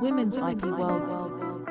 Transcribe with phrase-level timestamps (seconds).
[0.00, 1.69] Women's IP World.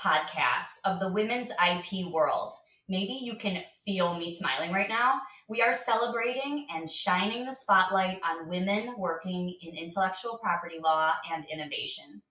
[0.00, 2.54] Podcasts of the women's IP world.
[2.88, 5.20] Maybe you can feel me smiling right now.
[5.48, 11.44] We are celebrating and shining the spotlight on women working in intellectual property law and
[11.52, 12.22] innovation.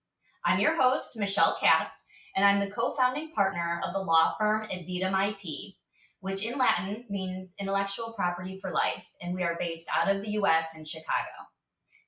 [0.44, 2.06] I'm your host, Michelle Katz,
[2.36, 5.76] and I'm the co founding partner of the law firm Advitam IP,
[6.22, 10.32] which in Latin means intellectual property for life, and we are based out of the
[10.32, 11.30] US in Chicago.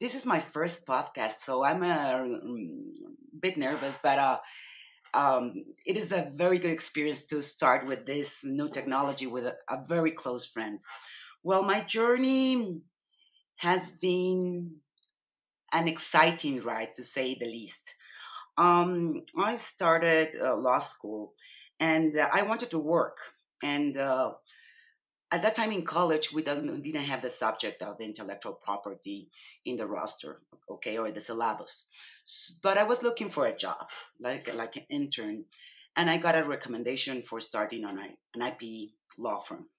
[0.00, 2.94] this is my first podcast, so I'm a um,
[3.38, 4.38] bit nervous, but uh,
[5.12, 9.54] um, it is a very good experience to start with this new technology with a,
[9.68, 10.80] a very close friend.
[11.42, 12.80] Well, my journey
[13.56, 14.76] has been
[15.72, 17.94] an exciting ride, to say the least.
[18.60, 21.32] Um, I started uh, law school,
[21.80, 23.16] and uh, I wanted to work,
[23.62, 24.32] and uh,
[25.32, 29.30] at that time in college, we didn't, have the subject of intellectual property
[29.64, 31.86] in the roster, okay, or the syllabus.
[32.62, 33.88] But I was looking for a job,
[34.20, 35.46] like like an intern,
[35.96, 39.70] and I got a recommendation for starting on an IP law firm.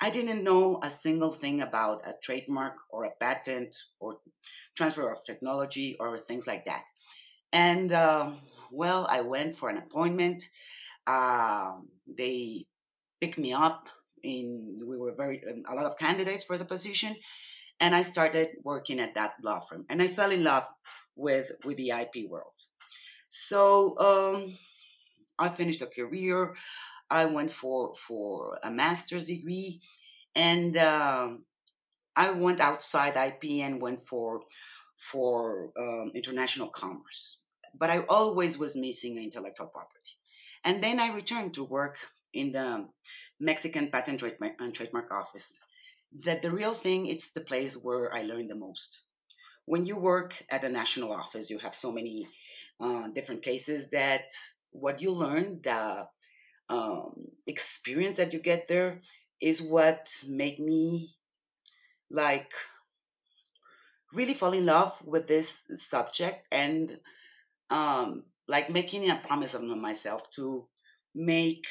[0.00, 4.18] I didn't know a single thing about a trademark or a patent or
[4.74, 6.82] transfer of technology or things like that.
[7.52, 8.32] And uh,
[8.70, 10.48] well, I went for an appointment.
[11.06, 12.66] Uh, they
[13.20, 13.88] picked me up
[14.22, 17.16] in we were very um, a lot of candidates for the position
[17.80, 20.66] and i started working at that law firm and i fell in love
[21.16, 22.54] with with the ip world.
[23.30, 24.58] So um,
[25.38, 26.56] i finished a career.
[27.10, 29.80] I went for for a master's degree
[30.34, 31.30] and uh,
[32.16, 34.42] i went outside ip and went for
[34.98, 37.39] for um, international commerce
[37.78, 40.14] but i always was missing intellectual property
[40.64, 41.96] and then i returned to work
[42.32, 42.86] in the
[43.40, 44.22] Mexican Patent
[44.60, 45.58] and Trademark Office.
[46.24, 49.02] That the real thing, it's the place where I learned the most.
[49.64, 52.28] When you work at a national office, you have so many
[52.80, 54.24] uh, different cases that
[54.70, 56.06] what you learn, the
[56.68, 57.12] um,
[57.46, 59.00] experience that you get there,
[59.40, 61.14] is what made me
[62.10, 62.52] like
[64.12, 66.98] really fall in love with this subject and
[67.70, 70.66] um, like making a promise of myself to
[71.14, 71.66] make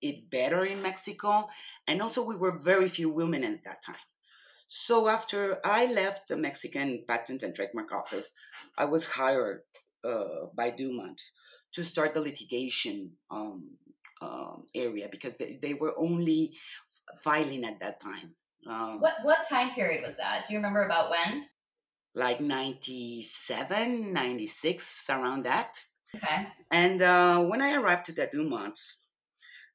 [0.00, 1.48] it better in Mexico.
[1.86, 3.96] And also, we were very few women at that time.
[4.68, 8.32] So after I left the Mexican Patent and Trademark Office,
[8.78, 9.62] I was hired
[10.04, 11.20] uh, by Dumont
[11.72, 13.70] to start the litigation um,
[14.22, 16.52] um, area because they, they were only
[17.22, 18.34] filing at that time.
[18.68, 20.46] Um, what what time period was that?
[20.46, 21.46] Do you remember about when?
[22.14, 25.78] Like 97, 96, around that.
[26.16, 26.48] Okay.
[26.70, 28.78] And uh, when I arrived to the Dumont,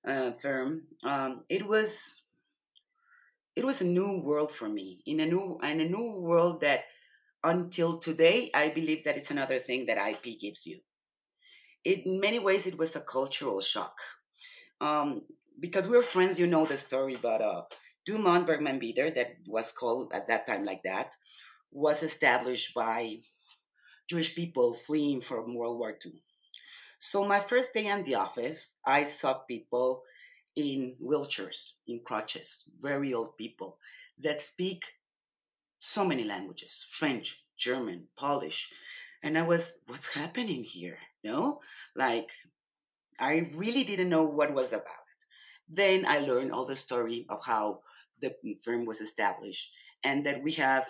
[0.07, 2.21] uh, firm, um, it was
[3.55, 6.81] it was a new world for me in a new in a new world that
[7.43, 10.79] until today I believe that it's another thing that IP gives you.
[11.83, 13.95] It, in many ways, it was a cultural shock
[14.81, 15.21] um,
[15.59, 16.39] because we are friends.
[16.39, 17.61] You know the story, but uh,
[18.05, 21.13] Dumont Bergman Bider, that was called at that time like that,
[21.75, 23.19] was established by
[24.07, 26.13] Jewish people fleeing from World War II.
[26.99, 30.03] So my first day in the office, I saw people
[30.55, 33.77] in wheelchairs, in crutches, very old people
[34.23, 34.85] that speak
[35.77, 38.69] so many languages French, German, Polish.
[39.21, 40.97] And I was, what's happening here?
[41.25, 41.59] No?
[41.93, 42.29] Like,
[43.19, 44.85] I really didn't know what was about.
[45.67, 47.81] Then I learned all the story of how
[48.21, 48.33] the
[48.63, 49.73] firm was established
[50.05, 50.87] and that we have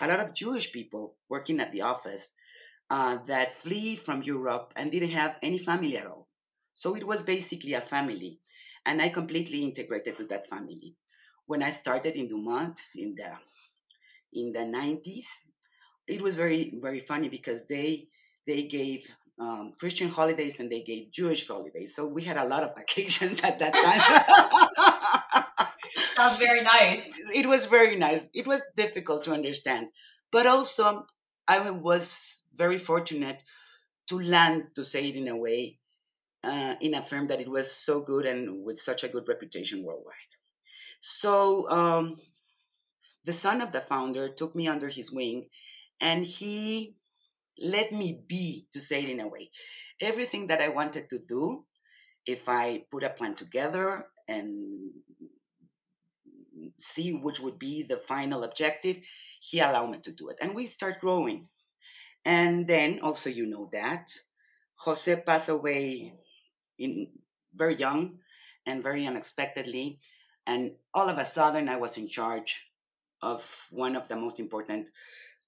[0.00, 2.32] a lot of Jewish people working at the office
[2.90, 6.28] uh, that flee from Europe and didn't have any family at all.
[6.74, 8.40] So it was basically a family,
[8.84, 10.96] and I completely integrated to that family.
[11.46, 13.32] When I started in Dumont in the
[14.32, 15.26] in the 90s,
[16.06, 18.08] it was very very funny because they
[18.46, 19.06] they gave
[19.38, 21.94] um, Christian holidays and they gave Jewish holidays.
[21.94, 25.43] So we had a lot of vacations at that time.
[26.14, 27.08] Sounds very nice.
[27.34, 28.28] it was very nice.
[28.32, 29.88] It was difficult to understand,
[30.30, 31.06] but also
[31.48, 33.42] I was very fortunate
[34.08, 35.78] to land, to say it in a way,
[36.44, 39.82] uh, in a firm that it was so good and with such a good reputation
[39.82, 40.14] worldwide.
[41.00, 42.20] So um,
[43.24, 45.48] the son of the founder took me under his wing,
[46.00, 46.96] and he
[47.58, 49.50] let me be, to say it in a way,
[50.00, 51.64] everything that I wanted to do.
[52.26, 54.92] If I put a plan together and
[56.78, 58.96] see which would be the final objective,
[59.40, 60.38] he allowed me to do it.
[60.40, 61.48] And we start growing.
[62.24, 64.10] And then also, you know that
[64.76, 66.14] Jose passed away
[66.78, 67.08] in
[67.54, 68.18] very young
[68.66, 70.00] and very unexpectedly.
[70.46, 72.66] And all of a sudden, I was in charge
[73.22, 74.90] of one of the most important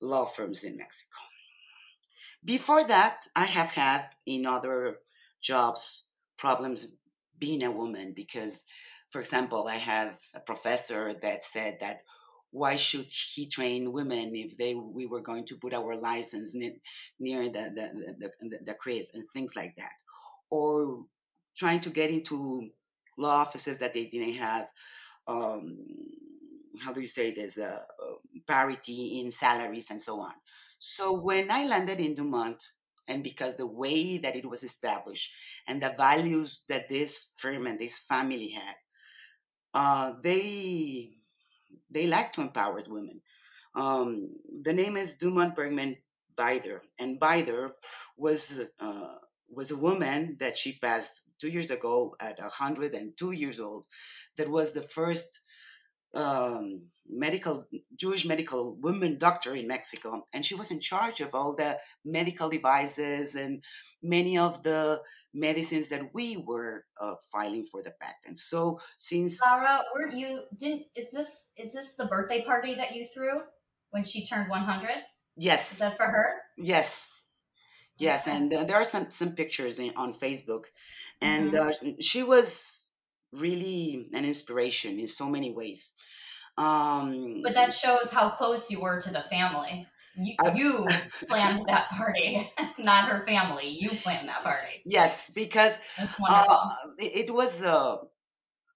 [0.00, 1.16] law firms in Mexico.
[2.44, 4.98] Before that, I have had in other
[5.40, 6.04] jobs
[6.36, 6.88] problems
[7.38, 8.64] being a woman because,
[9.10, 12.00] for example, I have a professor that said that
[12.50, 16.72] why should he train women if they we were going to put our license near,
[17.18, 19.92] the, the, the, the, the crib and things like that.
[20.50, 21.04] Or
[21.56, 22.70] trying to get into
[23.18, 24.68] law offices that they didn't have
[25.26, 25.78] um,
[26.80, 27.80] how do you say this uh,
[28.46, 30.32] parity in salaries and so on.
[30.78, 32.62] So when i landed in dumont
[33.08, 35.32] and because the way that it was established
[35.66, 38.74] and the values that this firm and this family had
[39.76, 41.10] uh, they
[41.90, 43.20] they like to empower women.
[43.74, 44.30] Um,
[44.62, 45.98] the name is Dumont Bergman
[46.34, 47.72] Bider, and Bider
[48.16, 49.16] was uh,
[49.50, 53.84] was a woman that she passed two years ago at 102 years old.
[54.38, 55.40] That was the first
[56.14, 61.54] um, medical Jewish medical woman doctor in Mexico, and she was in charge of all
[61.54, 63.62] the medical devices and
[64.02, 65.02] many of the
[65.36, 68.38] medicines that we were uh, filing for the patent.
[68.38, 73.04] So since Sarah, weren't you didn't is this is this the birthday party that you
[73.12, 73.42] threw
[73.90, 75.04] when she turned 100?
[75.36, 76.34] yes, Is that for her?
[76.56, 77.10] yes,
[77.98, 78.36] yes, Okay.
[78.36, 80.64] and uh, there are some some pictures in, on Facebook,
[81.20, 81.58] and Mhm.
[81.96, 82.86] uh, she was
[83.32, 85.92] really an inspiration in so many ways.
[86.56, 89.86] Um, But that shows how close you were to the family.
[90.16, 93.68] You, you planned that party, not her family.
[93.68, 94.84] You planned that party.
[94.84, 96.56] yes, because That's wonderful.
[96.56, 97.98] Uh, it, it was uh,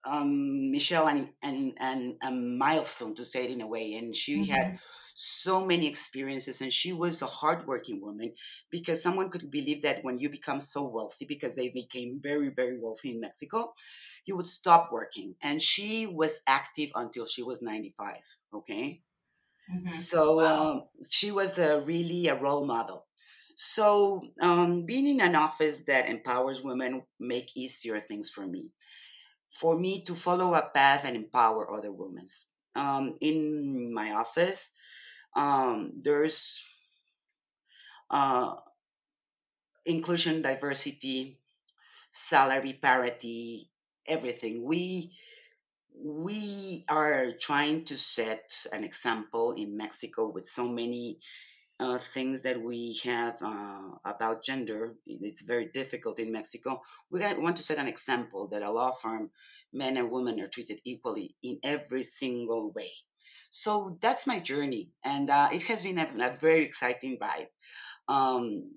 [0.04, 4.46] um, Michelle and, and and a milestone to say it in a way, and she
[4.48, 4.80] had Mhm.
[5.14, 8.34] so many experiences, and she was a hardworking woman
[8.70, 12.78] because someone could believe that when you become so wealthy, because they became very very
[12.80, 13.74] wealthy in Mexico,
[14.26, 18.24] you would stop working, and she was active until she was ninety five.
[18.54, 19.02] Okay,
[19.70, 19.94] Mhm.
[19.94, 20.70] so Wow.
[20.72, 23.06] um, she was a, really a role model.
[23.54, 28.70] So um, being in an office that empowers women make easier things for me.
[29.50, 32.26] For me to follow a path and empower other women.
[32.76, 34.72] Um, in my office,
[35.36, 36.62] um, there's
[38.10, 38.54] uh,
[39.84, 41.38] inclusion, diversity,
[42.10, 43.70] salary parity,
[44.06, 44.64] everything.
[44.64, 45.12] We
[46.02, 51.18] we are trying to set an example in Mexico with so many
[51.80, 54.96] uh, things that we have uh, about gender.
[55.06, 56.82] It's very difficult in Mexico.
[57.10, 59.30] We want to set an example that a law firm,
[59.72, 62.92] men and women are treated equally in every single way.
[63.50, 67.48] So that's my journey, and uh, it has been a, a very exciting ride.
[68.08, 68.72] Um,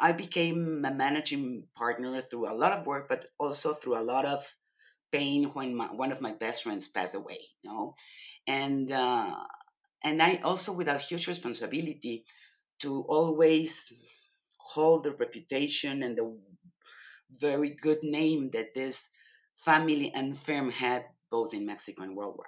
[0.00, 4.26] I became a managing partner through a lot of work, but also through a lot
[4.26, 4.55] of
[5.16, 7.38] when my, one of my best friends passed away.
[7.62, 7.94] You know,
[8.46, 9.34] and uh,
[10.02, 12.24] and I also with a huge responsibility
[12.80, 13.92] to always
[14.58, 16.38] hold the reputation and the
[17.38, 19.08] very good name that this
[19.56, 22.46] family and firm had both in Mexico and worldwide.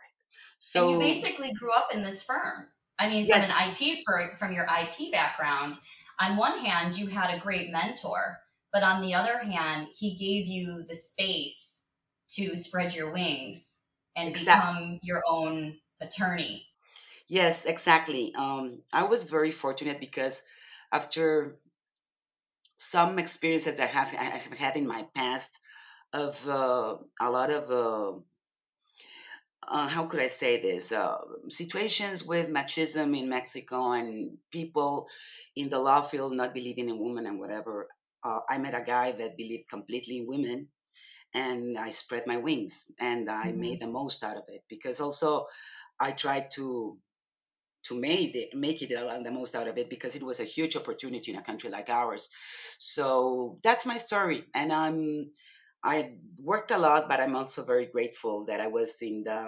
[0.80, 2.68] and you basically grew up in this firm.
[2.98, 5.76] I mean, yes, from an IP for, from your IP background,
[6.20, 8.38] on one hand, you had a great mentor,
[8.72, 11.87] but on the other hand, he gave you the space
[12.30, 13.82] to spread your wings
[14.16, 14.70] and exactly.
[14.70, 16.66] become your own attorney.
[17.28, 18.32] Yes, exactly.
[18.36, 20.42] Um, I was very fortunate because
[20.92, 21.58] after
[22.78, 25.58] some experiences I have, I have had in my past
[26.12, 28.18] of uh, a lot of uh,
[29.70, 30.92] uh, how could I say this?
[30.92, 31.18] Uh,
[31.48, 35.06] situations with machismo in Mexico and people
[35.56, 37.88] in the law field not believing in women and whatever.
[38.24, 40.68] Uh, I met a guy that believed completely in women,
[41.42, 44.98] and I spread my wings and I hmm made the most out of it because
[45.00, 45.46] also
[46.00, 46.98] I tried to
[47.84, 50.44] to make it make it uh, the most out of it because it was a
[50.56, 52.28] huge opportunity in a country like ours.
[52.78, 55.32] So that's my story, and I'm
[55.84, 55.96] I
[56.38, 59.40] worked a lot, but I'm also very grateful that I was in the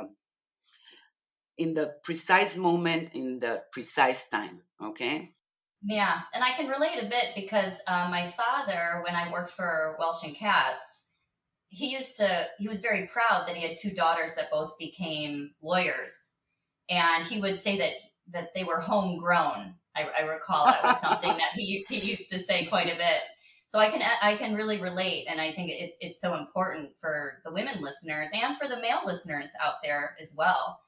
[1.58, 5.34] in the precise moment in the precise time okay
[5.82, 9.96] Yeah, and I can relate a bit because uh, my father, when I worked for
[9.98, 11.06] Welsh and Katz,
[11.70, 15.52] he used to he was very proud that he had two daughters that both became
[15.62, 16.34] lawyers.
[16.90, 17.92] And he would say that
[18.32, 19.74] that they were homegrown.
[19.96, 23.20] I, I recall that was something that he, he used to say quite a bit.
[23.68, 27.40] So i can i can really relate and i think it, it's so important for
[27.44, 30.80] the women listeners and for the male listeners out there as well.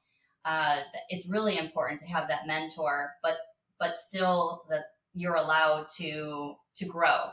[0.43, 3.37] Uh, it's really important to have that mentor but
[3.79, 7.29] but still that you're allowed to to grow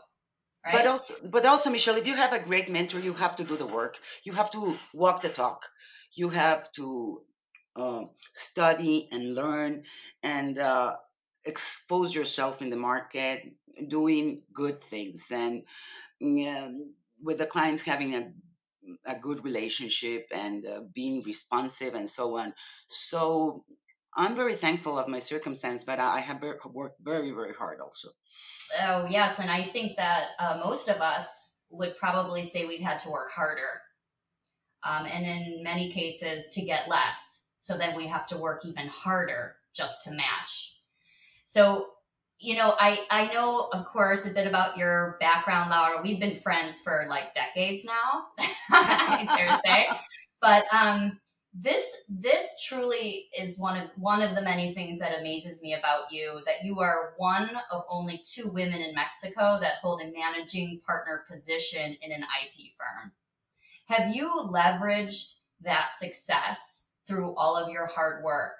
[0.68, 3.56] but also but also michelle if you have a great mentor you have to do
[3.56, 3.98] the work.
[4.24, 5.66] You have to walk the talk.
[6.12, 7.22] You have to
[7.76, 9.84] um, study and learn
[10.22, 10.96] and uh,
[11.46, 13.52] expose yourself in the market
[13.88, 15.26] doing good things.
[15.30, 15.62] And
[16.22, 18.32] um, with the clients having a
[19.04, 22.54] a good relationship and uh, being responsive and so on.
[22.88, 23.64] So
[24.16, 28.08] I'm very thankful of my circumstance, but I have worked very, very hard also.
[28.82, 29.38] Oh, yes.
[29.38, 33.30] And I think that uh, most of us would probably say we've had to work
[33.30, 33.82] harder.
[34.84, 37.44] Um, and in many cases, to get less.
[37.56, 40.80] So then we have to work even harder just to match.
[41.44, 41.88] So,
[42.40, 46.00] you know, I, I know, of course, a bit about your background, Laura.
[46.02, 48.24] We've been friends for like decades now,
[48.70, 49.88] I dare say.
[50.40, 51.20] But um,
[51.52, 56.12] this this truly is one of one of the many things that amazes me about
[56.12, 60.80] you that you are one of only two women in Mexico that hold a managing
[60.86, 63.10] partner position in an IP firm.
[63.86, 68.52] Have you leveraged that success through all of your hard work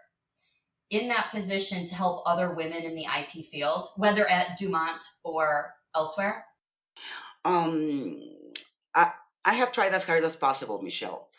[0.91, 5.71] in that position to help other women in the IP field, whether at Dumont or
[5.95, 6.45] elsewhere?
[7.45, 8.21] Um,
[8.95, 9.13] I,
[9.45, 11.30] I have tried as hard as possible, Michelle.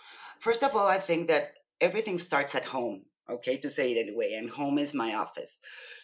[0.42, 4.34] First of all, I think that everything starts at home, okay, to say it anyway,
[4.34, 5.60] and home is my office.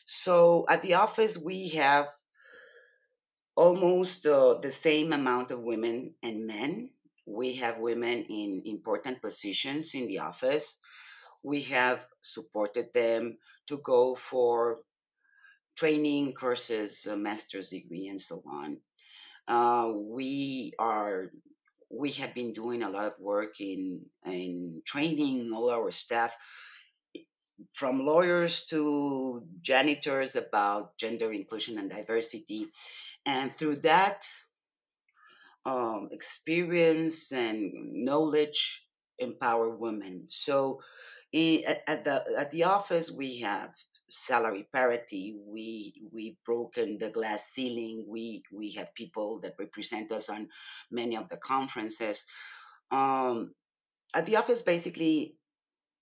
[0.05, 2.09] So at the office, we have
[3.55, 6.91] almost uh, the same amount of women and men.
[7.25, 10.77] We have women in important positions in the office.
[11.41, 14.81] We have supported them to go for
[15.75, 18.77] training courses, a master's degree, and so on.
[19.47, 21.31] Uh, we are
[21.89, 26.35] we have been doing a lot of work in in training all our staff
[27.73, 32.67] from lawyers to janitors about gender inclusion and diversity
[33.25, 34.27] and through that
[35.65, 37.71] um, experience and
[38.05, 38.87] knowledge
[39.19, 40.25] empower women.
[40.27, 40.81] So
[41.33, 43.75] i- at, at the at the office we have
[44.09, 45.35] salary parity.
[45.45, 48.05] We we've broken the glass ceiling.
[48.07, 50.49] We we have people that represent us on
[50.91, 52.25] many of the conferences.
[52.91, 53.53] Um,
[54.13, 55.35] at the office, basically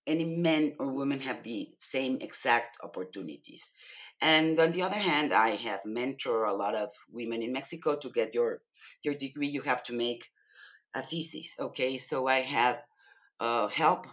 [0.06, 3.72] any men or women have the same exact opportunities.
[4.20, 8.10] And on the other hand, I have mentor a lot of women in Mexico to
[8.10, 8.62] get your
[9.02, 9.48] your degree.
[9.48, 10.30] You have to make
[10.94, 11.54] a thesis.
[11.58, 12.78] Okay, so I have
[13.40, 14.08] uh, helped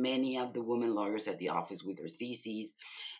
[0.00, 2.74] many of the women lawyers at the office with their theses,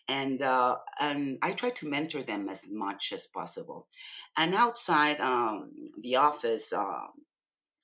[0.07, 3.87] and uh, and I try to mentor them as much as possible.
[4.35, 7.07] And outside um, the office, uh,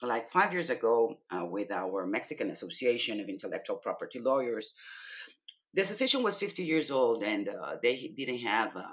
[0.01, 4.73] like five years ago, uh, with our Mexican Association of Intellectual Property Lawyers,
[5.73, 8.87] the association was 50 years old, and uh, they didn't have a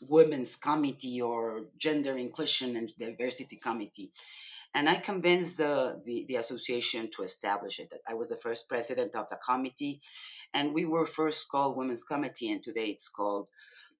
[0.00, 4.12] women's committee or gender inclusion and diversity committee
[4.74, 7.92] and I convinced the, the, the association to establish it.
[8.06, 10.00] I was the first president of the committee,
[10.54, 13.48] and we were first called Women's Committee, and today it's called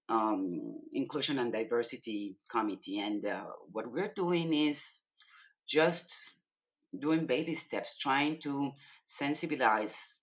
[0.08, 2.98] um, Inclusion and Diversity Committee.
[2.98, 5.00] And uh, what we're doing is
[5.66, 6.14] just
[6.98, 8.72] doing baby steps, trying to
[9.06, 10.16] sensibilize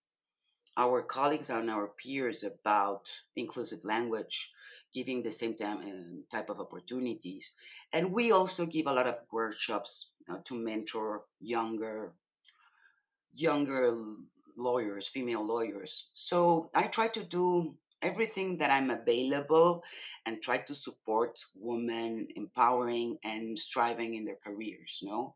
[0.78, 4.52] our colleagues and our peers about inclusive language,
[4.96, 7.54] giving the same time, uh, type of opportunities.
[7.94, 12.14] And we also give a lot of workshops uh, to mentor younger
[13.34, 13.94] younger
[14.58, 16.10] lawyers, female lawyers.
[16.14, 19.84] So I try to do everything that I'm available
[20.26, 25.36] and try to support women empowering and striving in their careers, no?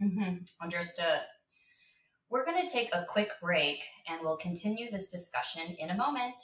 [0.00, 1.20] hmm Understood.
[2.30, 6.42] We're going to take a quick break and we'll continue this discussion in a moment.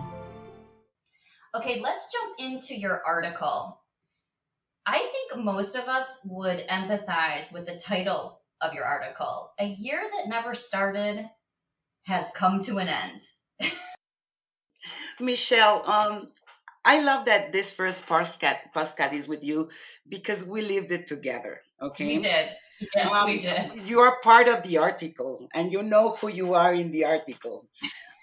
[1.55, 3.81] Okay, let's jump into your article.
[4.85, 9.53] I think most of us would empathize with the title of your article.
[9.59, 11.29] A year that never started
[12.05, 13.23] has come to an end.
[15.21, 16.29] Michelle, um,
[16.87, 19.69] I love that this first podcast, podcast is with you
[20.09, 21.63] because we lived it together.
[21.83, 22.07] Okay.
[22.07, 22.51] We did.
[22.95, 23.89] Yes, Um, we did.
[23.89, 27.67] You are part of the article, and you know who you are in the article.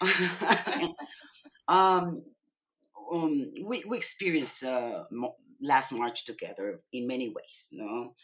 [1.68, 2.22] um,
[3.12, 5.04] um, we we experienced uh,
[5.60, 7.68] last March together in many ways.
[7.72, 8.14] No,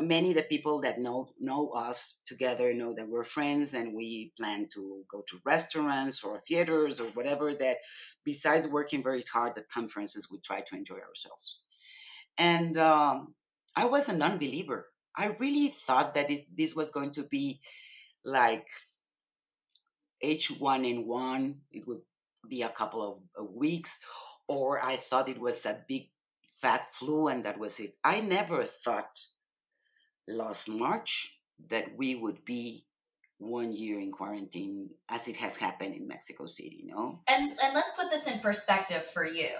[0.00, 4.32] many of the people that know know us together know that we're friends, and we
[4.36, 7.54] plan to go to restaurants or theaters or whatever.
[7.54, 7.78] That
[8.24, 11.60] besides working very hard at conferences, we try to enjoy ourselves.
[12.36, 13.34] And um,
[13.74, 14.86] I was a non-believer.
[15.16, 17.60] I really thought that this, this was going to be
[18.24, 18.66] like
[20.24, 21.54] H1N1.
[21.72, 22.02] It would
[22.48, 23.98] be a couple of weeks,
[24.46, 26.10] or I thought it was a big
[26.60, 27.96] fat flu and that was it.
[28.04, 29.20] I never thought
[30.28, 31.34] last March
[31.70, 32.84] that we would be
[33.38, 37.20] one year in quarantine as it has happened in Mexico City, no?
[37.28, 39.50] And and let's put this in perspective for you.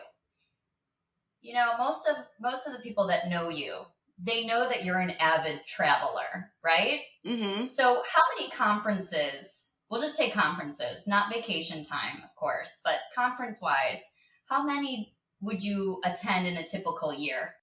[1.41, 3.83] You know, most of most of the people that know you,
[4.23, 7.01] they know that you're an avid traveler, right?
[7.25, 7.67] Mm-hmm.
[7.67, 9.73] So, how many conferences?
[9.91, 14.03] We'll just take conferences, not vacation time, of course, but conference wise,
[14.47, 17.55] how many would you attend in a typical year?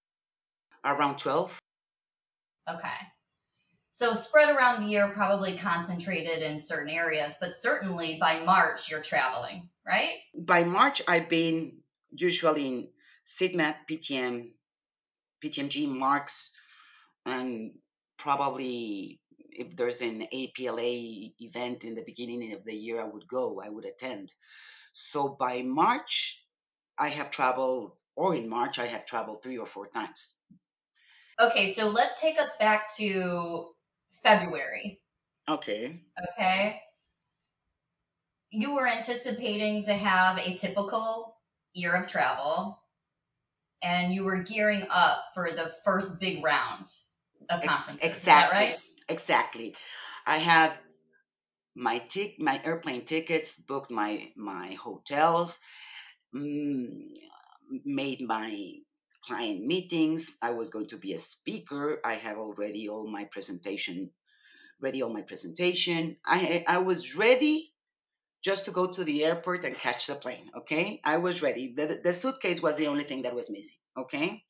[0.84, 1.60] Around 12.
[2.70, 2.88] Okay.
[3.92, 9.02] So, spread around the year, probably concentrated in certain areas, but certainly by March, you're
[9.02, 10.16] traveling, right?
[10.38, 11.78] By March, I've been
[12.12, 12.88] usually in
[13.26, 14.50] SIGMA, PTM,
[15.44, 16.52] PTMG, Marks,
[17.26, 17.72] and
[18.18, 19.22] probably
[19.56, 23.70] if there's an APLA event in the beginning of the year, I would go, I
[23.70, 24.32] would attend.
[24.94, 26.44] So by March,
[26.98, 30.36] I have traveled, or in March, I have traveled three or four times.
[31.40, 33.70] Okay, so let's take us back to
[34.24, 35.02] February.
[35.50, 36.02] Okay.
[36.34, 36.82] Okay.
[38.52, 41.36] You were anticipating to have a typical
[41.74, 42.80] year of travel,
[43.84, 46.88] and you were gearing up for the first big round
[47.50, 48.18] of conferences.
[48.18, 48.58] Is that exactly.
[48.58, 48.78] right?
[49.10, 49.76] Exactly.
[50.26, 50.78] I have
[51.76, 55.60] my tic- my airplane tickets, booked my my hotels,
[56.34, 57.10] mm,
[57.84, 58.74] made my
[59.26, 60.32] client meetings.
[60.42, 62.00] I was going to be a speaker.
[62.06, 64.12] I have already all my presentation
[64.82, 66.18] ready all my presentation.
[66.26, 67.74] I I was ready
[68.44, 71.02] just to go to the airport and catch the plane, okay?
[71.04, 71.74] I was ready.
[71.76, 74.44] The the suitcase was the only thing that was missing, okay?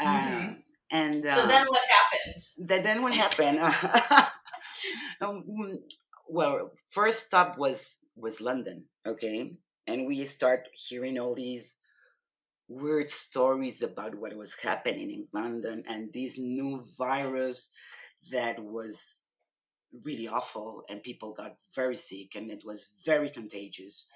[0.00, 0.50] Mhm.
[0.50, 0.54] Uh,
[0.90, 2.68] and So uh, then what happened?
[2.68, 3.58] that then what happened
[5.20, 5.44] um,
[6.28, 9.52] well first stop was was london okay
[9.86, 11.76] and we start hearing all these
[12.68, 17.70] weird stories about what was happening in london and this new virus
[18.30, 19.24] that was
[20.04, 24.06] really awful and people got very sick and it was very contagious.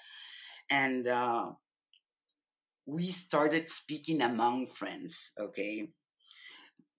[0.70, 1.52] And uh,
[2.86, 5.88] we started speaking among friends okay?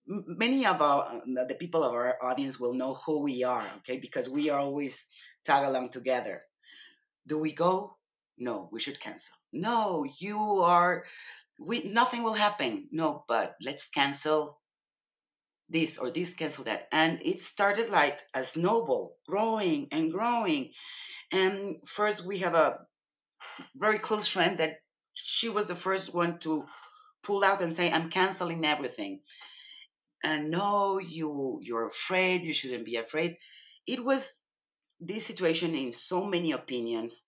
[0.06, 3.98] Many of our the people of our audience will know who we are okay?
[3.98, 5.06] Because we are always
[5.44, 6.42] tag along together.
[7.26, 7.96] Do we go?
[8.36, 9.36] No we should cancel.
[9.52, 11.04] No you are
[11.58, 12.88] we nothing will happen.
[12.90, 14.60] No but let's cancel
[15.68, 16.88] this or this cancel that.
[16.92, 20.72] And it started like a snowball growing and growing.
[21.32, 22.78] And first we have a
[23.76, 24.76] very close friend that
[25.12, 26.64] she was the first one to
[27.22, 29.20] pull out and say i'm canceling everything.
[30.22, 32.42] And no you you're afraid.
[32.42, 33.36] You shouldn't be afraid.
[33.86, 34.38] It was
[35.00, 37.24] this situation in so many opinions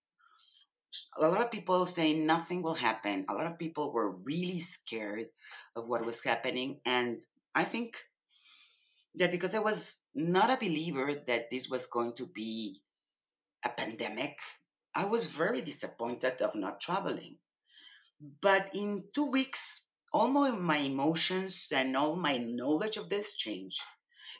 [1.17, 5.27] a lot of people saying nothing will happen a lot of people were really scared
[5.75, 7.23] of what was happening and
[7.55, 7.97] i think
[9.15, 12.81] that because i was not a believer that this was going to be
[13.63, 14.37] a pandemic
[14.95, 17.37] i was very disappointed of not traveling
[18.41, 19.81] but in two weeks
[20.13, 23.81] all my emotions and all my knowledge of this changed.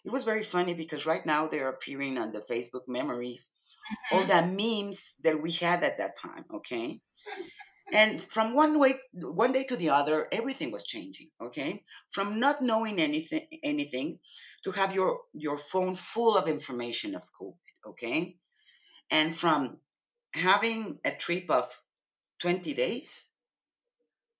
[0.06, 3.52] It was very funny because right now they're appearing on the Facebook memories.
[4.12, 4.58] All mm-hmm.
[4.58, 7.02] the memes that we had at that time, okay?
[7.94, 11.84] And from one way one day to the other, everything was changing, okay?
[12.10, 14.20] From not knowing anything anything
[14.64, 18.36] to have your your phone full of information of COVID, okay?
[19.10, 19.78] And from
[20.34, 21.70] having a trip of
[22.40, 23.30] 20 days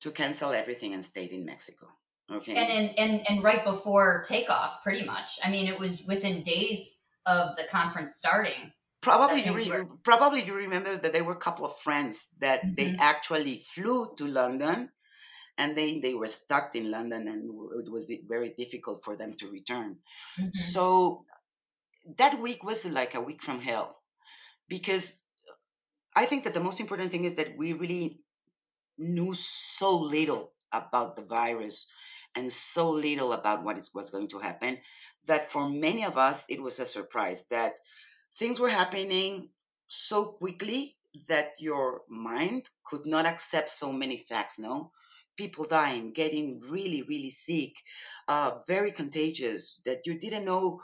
[0.02, 1.88] to cancel everything and stayed in Mexico.
[2.30, 2.56] Okay.
[2.56, 5.40] And, and and and right before takeoff, pretty much.
[5.44, 8.74] I mean, it was within days of the conference starting.
[9.08, 9.86] Probably you re- were...
[10.04, 12.76] probably you remember that there were a couple of friends that mm-hmm.
[12.76, 14.90] they actually flew to London,
[15.58, 17.50] and they they were stuck in London, and
[17.86, 19.98] it was very difficult for them to return.
[20.40, 20.50] Mm-hmm.
[20.74, 21.26] So
[22.18, 23.96] that week was like a week from hell,
[24.68, 25.24] because
[26.16, 28.20] I think that the most important thing is that we really
[28.98, 31.86] knew so little about the virus
[32.36, 34.78] and so little about what is was going to happen
[35.28, 37.74] that for many of us it was a surprise that
[38.38, 39.50] things were happening
[39.88, 40.96] so quickly
[41.28, 44.92] that your mind could not accept so many facts no
[45.38, 47.74] people dying getting really really sick
[48.28, 50.82] uh, very contagious that you didn't know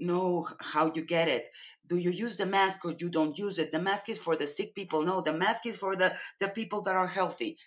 [0.00, 1.48] know how you get it.
[1.86, 3.72] Do you use the mask or you don't use it?
[3.72, 5.02] The mask is for the sick people.
[5.02, 7.58] No the mask is for the the people that are healthy.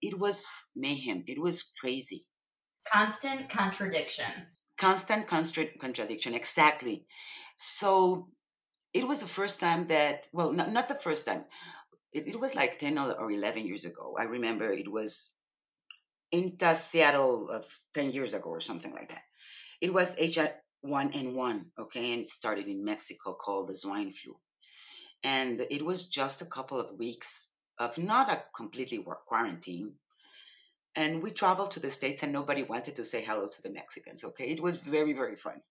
[0.00, 1.24] It was mayhem.
[1.26, 2.22] It was crazy.
[2.90, 4.30] Constant contradiction.
[4.78, 7.06] Constant constant contradiction exactly.
[7.56, 8.28] So
[8.96, 11.44] it was the first time that well not, not the first time
[12.12, 15.30] it, it was like 10 or 11 years ago i remember it was
[16.32, 19.22] in seattle of 10 years ago or something like that
[19.80, 24.36] it was H1N1, okay, and it started in Mexico called the swine flu.
[25.22, 29.94] And it was just a couple of weeks of not a completely quarantine.
[30.94, 34.24] And we traveled to the States and nobody wanted to say hello to the Mexicans,
[34.24, 34.48] okay?
[34.48, 35.62] It was very, very funny.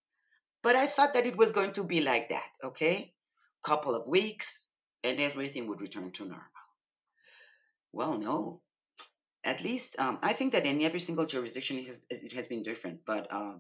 [0.62, 3.15] But I thought that it was going to be like that, okay?
[3.66, 4.68] Couple of weeks
[5.04, 6.66] and everything would return to normal.
[7.92, 8.62] Well, no.
[9.44, 12.64] At least um, I think that in every single jurisdiction it has, it has been
[12.64, 13.54] different, but uh,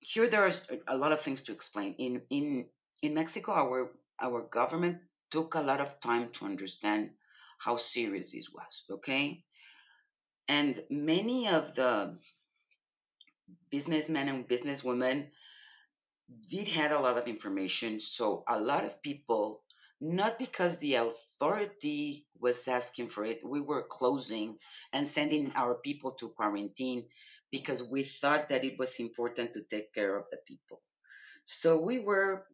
[0.00, 1.94] here there's a lot of things to explain.
[1.98, 2.66] In in
[3.02, 4.98] in Mexico, our our government
[5.30, 7.10] took a lot of time to understand
[7.58, 8.84] how serious this was.
[8.90, 9.44] Okay,
[10.48, 12.16] and many of the
[13.70, 15.28] businessmen and businesswomen
[16.48, 18.00] did had a lot of information.
[18.00, 19.62] So a lot of people,
[20.00, 24.56] not because the authority was asking for it, we were closing
[24.92, 27.04] and sending our people to quarantine
[27.50, 30.80] because we thought that it was important to take care of the people.
[31.44, 32.46] So we were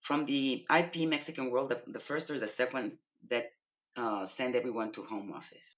[0.00, 2.92] from the IP Mexican world, the, the first or the second
[3.30, 3.52] that
[3.96, 5.74] uh, sent everyone to home office.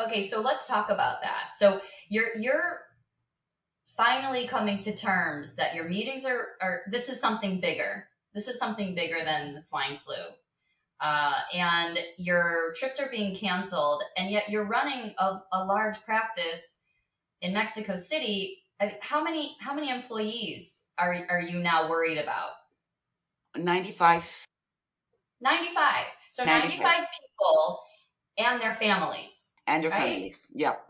[0.00, 1.50] Okay, so let's talk about that.
[1.56, 2.80] So you're you're
[3.96, 8.04] finally coming to terms that your meetings are are this is something bigger.
[8.34, 10.16] This is something bigger than the swine flu.
[11.00, 16.80] Uh, and your trips are being canceled, and yet you're running a, a large practice
[17.42, 18.62] in Mexico City,
[19.00, 22.50] how many how many employees are are you now worried about?
[23.56, 24.24] 95.
[25.40, 26.04] 95.
[26.32, 27.80] So 95, 95 people
[28.38, 29.52] and their families.
[29.66, 30.00] And their right?
[30.00, 30.46] families.
[30.52, 30.82] Yep.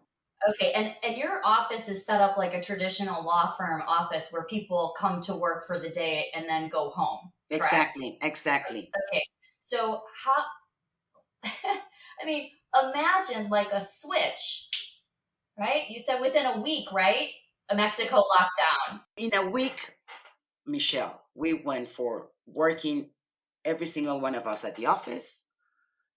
[0.49, 4.45] Okay, and and your office is set up like a traditional law firm office where
[4.45, 7.33] people come to work for the day and then go home.
[7.51, 7.65] Correct?
[7.65, 8.19] Exactly.
[8.23, 8.91] Exactly.
[9.11, 9.23] Okay.
[9.59, 10.45] So how
[12.23, 14.69] I mean, imagine like a switch
[15.59, 15.89] right?
[15.89, 17.29] You said within a week, right?
[17.71, 19.01] A Mexico lockdown.
[19.17, 19.95] In a week,
[20.67, 23.11] Michelle, we went for working
[23.65, 25.43] every single one of us at the office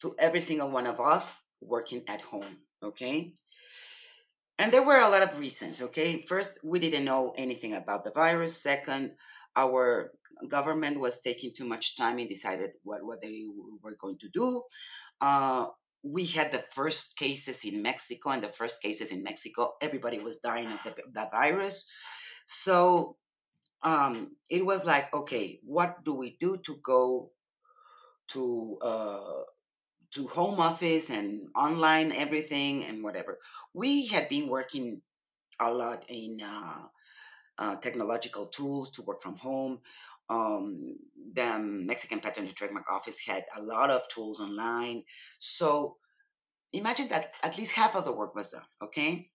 [0.01, 2.57] to every single one of us working at home.
[2.83, 3.33] Okay.
[4.59, 5.81] And there were a lot of reasons.
[5.81, 8.61] Okay, first, we didn't know anything about the virus.
[8.61, 9.13] Second,
[9.55, 10.11] our
[10.49, 13.45] government was taking too much time and decided what, what they
[13.81, 14.61] were going to do.
[15.21, 15.67] Uh,
[16.03, 20.39] we had the first cases in Mexico, and the first cases in Mexico, everybody was
[20.39, 21.85] dying of the, the virus.
[22.45, 23.15] So
[23.81, 27.31] um, it was like, okay, what do we do to go
[28.29, 29.43] to uh,
[30.11, 33.39] to home office and online everything and whatever?
[33.73, 35.01] We had been working
[35.59, 36.87] a lot in uh,
[37.57, 39.79] uh, technological tools to work from home.
[40.29, 40.95] Um,
[41.33, 45.03] the Mexican Patent and Trademark Office had a lot of tools online.
[45.39, 45.97] So
[46.71, 49.29] imagine that at least half of the work was done, okay?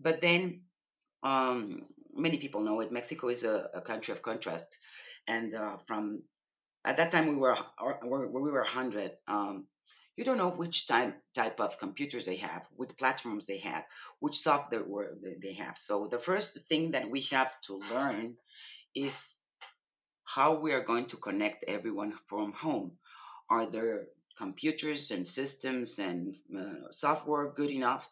[0.00, 0.62] But then
[1.22, 1.82] um,
[2.14, 2.92] many people know it.
[2.92, 4.78] Mexico is a, a country of contrast,
[5.26, 6.22] and uh, from
[6.84, 7.56] at that time we were
[8.02, 9.12] we were hundred.
[9.26, 9.66] Um,
[10.16, 13.84] you don't know which type type of computers they have, which platforms they have,
[14.20, 15.10] which software
[15.42, 15.76] they have.
[15.78, 18.36] So the first thing that we have to learn
[18.94, 19.36] is
[20.24, 22.92] how we are going to connect everyone from home.
[23.50, 28.08] Are there computers and systems and uh, software good enough?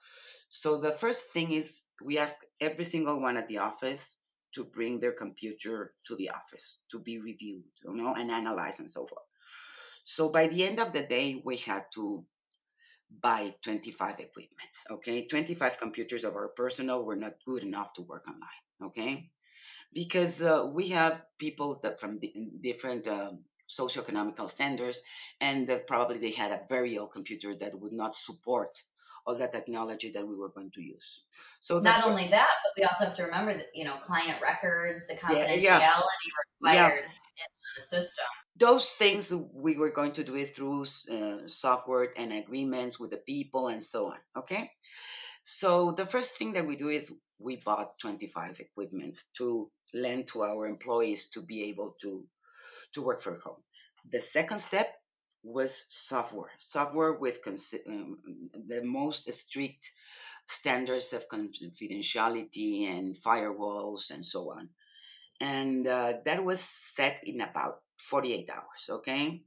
[0.48, 4.16] So the first thing is we ask every single one at the office
[4.54, 8.90] to bring their computer to the office to be reviewed, you know, and analyzed and
[8.90, 9.24] so forth.
[10.04, 12.24] So by the end of the day, we had to
[13.22, 15.26] buy 25 equipments, okay?
[15.26, 19.30] 25 computers of our personal were not good enough to work online, okay?
[19.92, 22.20] Because uh, we have people that from
[22.62, 25.00] different um, socioeconomical standards,
[25.40, 28.76] and uh, probably they had a very old computer that would not support
[29.26, 31.24] all that technology that we were going to use.
[31.60, 35.06] So not only that, but we also have to remember that you know client records,
[35.06, 36.00] the confidentiality yeah, yeah.
[36.60, 37.44] required yeah.
[37.44, 38.26] in the system.
[38.56, 43.16] Those things we were going to do it through uh, software and agreements with the
[43.18, 44.18] people and so on.
[44.36, 44.70] Okay,
[45.42, 50.42] so the first thing that we do is we bought 25 equipments to lend to
[50.42, 52.24] our employees to be able to
[52.92, 53.62] to work from home.
[54.10, 54.94] The second step
[55.42, 57.38] was software, software with
[57.86, 58.18] um,
[58.68, 59.90] the most strict
[60.46, 64.68] standards of confidentiality and firewalls and so on.
[65.40, 69.42] And uh, that was set in about 48 hours, okay?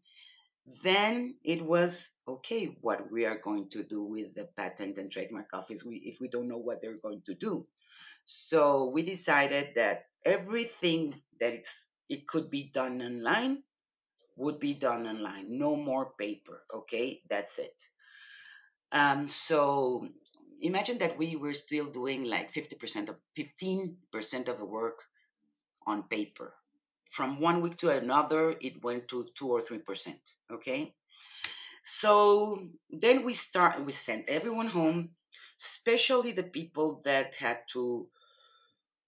[0.83, 5.47] Then it was okay, what we are going to do with the patent and trademark
[5.53, 7.65] office we, if we don't know what they're going to do.
[8.25, 13.63] So we decided that everything that it's, it could be done online
[14.35, 15.57] would be done online.
[15.57, 16.63] No more paper.
[16.73, 17.81] Okay, that's it.
[18.91, 20.07] Um, so
[20.61, 25.03] imagine that we were still doing like 50% of 15% of the work
[25.85, 26.53] on paper.
[27.09, 30.19] From one week to another, it went to two or three percent.
[30.51, 30.93] Okay.
[31.83, 35.11] So then we start we sent everyone home,
[35.57, 38.09] especially the people that had to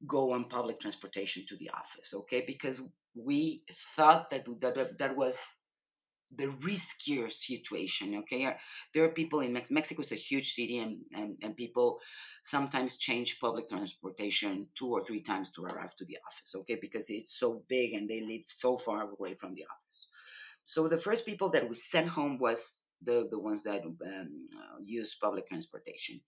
[0.08, 2.44] go on public transportation to the office, okay?
[2.46, 2.82] Because
[3.16, 3.64] we
[3.96, 5.38] thought that that, that was
[6.36, 8.56] the riskier situation okay?
[8.94, 12.00] There are people in Mex- mexico is a huge city and, and, and people
[12.44, 16.78] sometimes change public transportation two or three times to arrive to the office okay?
[16.80, 20.08] Because it's so big and they live so far away from the office.
[20.64, 24.78] So the first people that we sent home was the, the ones that um, uh,
[24.84, 26.22] use public transportation.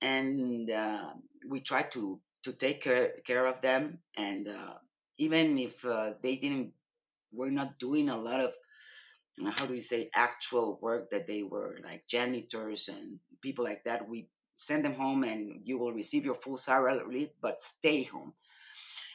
[0.00, 1.10] And uh,
[1.48, 4.74] we tried to to take care, care of them and uh,
[5.16, 6.72] even if uh, they didn't
[7.32, 8.50] were not doing a lot of
[9.40, 13.82] Uh, how do we say actual work that they were like janitors and people like
[13.84, 18.32] that we send them home and you will receive your full salary but stay home.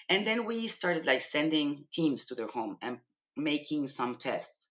[0.10, 3.00] And then we started like sending teams to their home and
[3.36, 4.70] making some tests.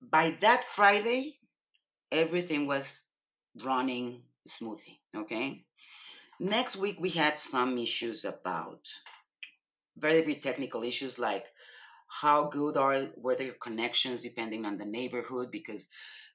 [0.00, 1.38] By that friday
[2.12, 3.06] everything was
[3.64, 5.64] running smoothly okay?
[6.40, 8.88] Next week we had some issues about
[9.96, 11.46] very very technical issues like
[12.20, 15.88] how good are were their connections depending on the neighborhood because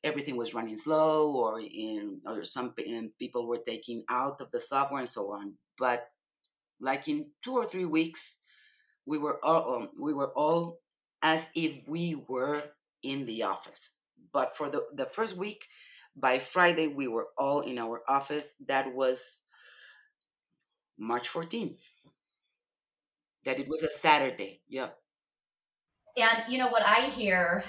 [0.03, 2.73] everything was running slow or in or some
[3.19, 6.07] people were taking out of the software and so on but
[6.81, 8.37] like in two or three weeks
[9.05, 10.79] we were all um, we were all
[11.21, 12.63] as if we were
[13.03, 13.97] in the office
[14.33, 15.65] but for the, the first week
[16.15, 19.41] by friday we were all in our office that was
[20.97, 21.79] march 14th
[23.45, 24.61] that it was a Saturday.
[24.67, 24.89] Yeah.
[26.17, 27.63] And you know what I hear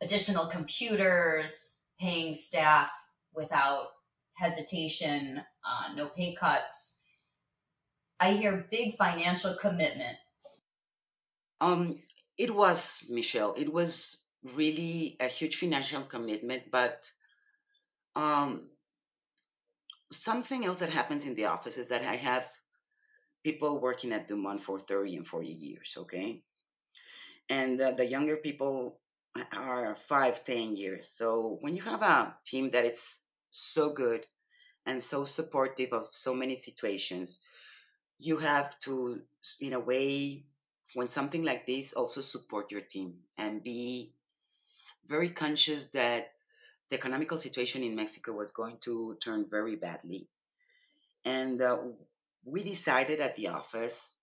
[0.00, 2.90] additional computers, paying staff
[3.34, 3.88] without
[4.34, 7.00] hesitation, uh, no pay cuts.
[8.18, 10.16] I hear big financial commitment.
[11.60, 11.98] Um,
[12.38, 13.54] it was Michelle.
[13.54, 17.10] It was really a huge financial commitment, but
[18.16, 18.68] um,
[20.10, 22.48] something else that happens in the office is that I have
[23.44, 26.42] people working at Dumont for 30 and 40 years, okay?
[27.50, 29.00] And uh, the younger people
[29.52, 31.08] are five, ten years.
[31.08, 33.18] So when you have a team that is
[33.50, 34.26] so good
[34.86, 37.40] and so supportive of so many situations,
[38.18, 39.20] you have to,
[39.60, 40.44] in a way,
[40.94, 44.14] when something like this, also support your team and be
[45.08, 46.32] very conscious that
[46.88, 50.28] the economical situation in Mexico was going to turn very badly.
[51.24, 51.78] And uh,
[52.44, 54.14] we decided at the office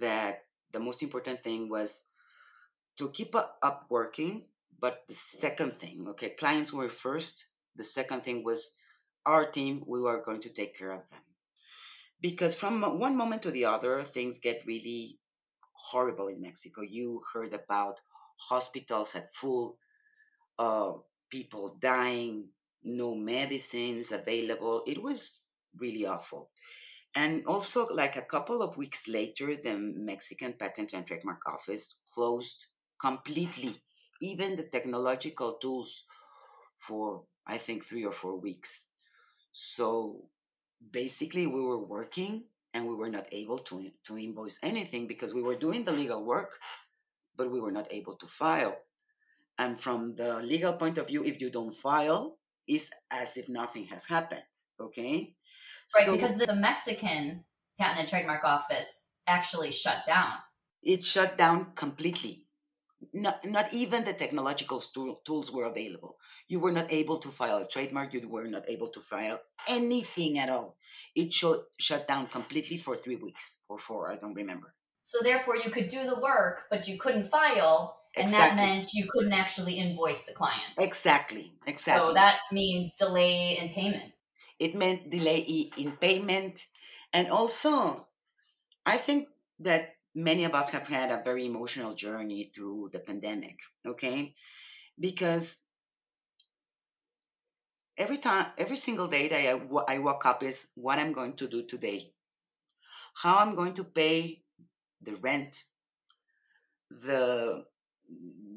[0.00, 2.04] that the most important thing was
[2.98, 4.44] to keep up working.
[4.78, 7.46] But the second thing, okay, clients were first.
[7.76, 8.72] The second thing was
[9.24, 11.20] our team, we were going to take care of them.
[12.20, 15.18] Because from one moment to the other, things get really
[15.72, 16.82] horrible in Mexico.
[16.82, 18.00] You heard about
[18.36, 19.78] hospitals at full,
[20.58, 20.92] uh,
[21.30, 22.48] people dying,
[22.82, 24.82] no medicines available.
[24.86, 25.40] It was
[25.78, 26.50] really awful.
[27.14, 32.66] And also, like a couple of weeks later, the Mexican Patent and Trademark Office closed
[32.98, 33.82] completely,
[34.20, 36.04] even the technological tools
[36.74, 38.86] for, I think, three or four weeks.
[39.52, 40.30] So
[40.90, 45.42] basically, we were working and we were not able to, to invoice anything because we
[45.42, 46.58] were doing the legal work,
[47.36, 48.76] but we were not able to file.
[49.58, 53.86] And from the legal point of view, if you don't file, it's as if nothing
[53.86, 54.42] has happened.
[54.80, 55.36] Okay.
[55.94, 57.44] Right, so, because the Mexican
[57.78, 60.32] Patent and Trademark Office actually shut down.
[60.82, 62.45] It shut down completely.
[63.12, 66.18] Not, not even the technological stu- tools were available.
[66.48, 68.12] You were not able to file a trademark.
[68.14, 70.76] You were not able to file anything at all.
[71.14, 74.10] It sh- shut down completely for three weeks or four.
[74.12, 74.74] I don't remember.
[75.02, 78.34] So therefore, you could do the work, but you couldn't file, and exactly.
[78.34, 80.74] that meant you couldn't actually invoice the client.
[80.78, 81.52] Exactly.
[81.66, 82.08] Exactly.
[82.08, 84.12] So that means delay in payment.
[84.58, 86.66] It meant delay in payment,
[87.12, 88.08] and also,
[88.86, 93.58] I think that many of us have had a very emotional journey through the pandemic.
[93.86, 94.34] Okay,
[94.98, 95.60] because
[97.98, 101.46] every time, every single day that I, I woke up is what I'm going to
[101.46, 102.12] do today,
[103.22, 104.42] how I'm going to pay
[105.02, 105.62] the rent,
[106.90, 107.64] the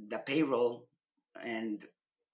[0.09, 0.87] the payroll,
[1.43, 1.83] and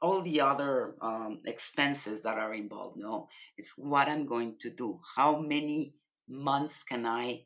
[0.02, 2.98] all the other um, expenses that are involved.
[2.98, 5.00] No, it's what I'm going to do.
[5.16, 5.96] How many
[6.28, 7.46] months can I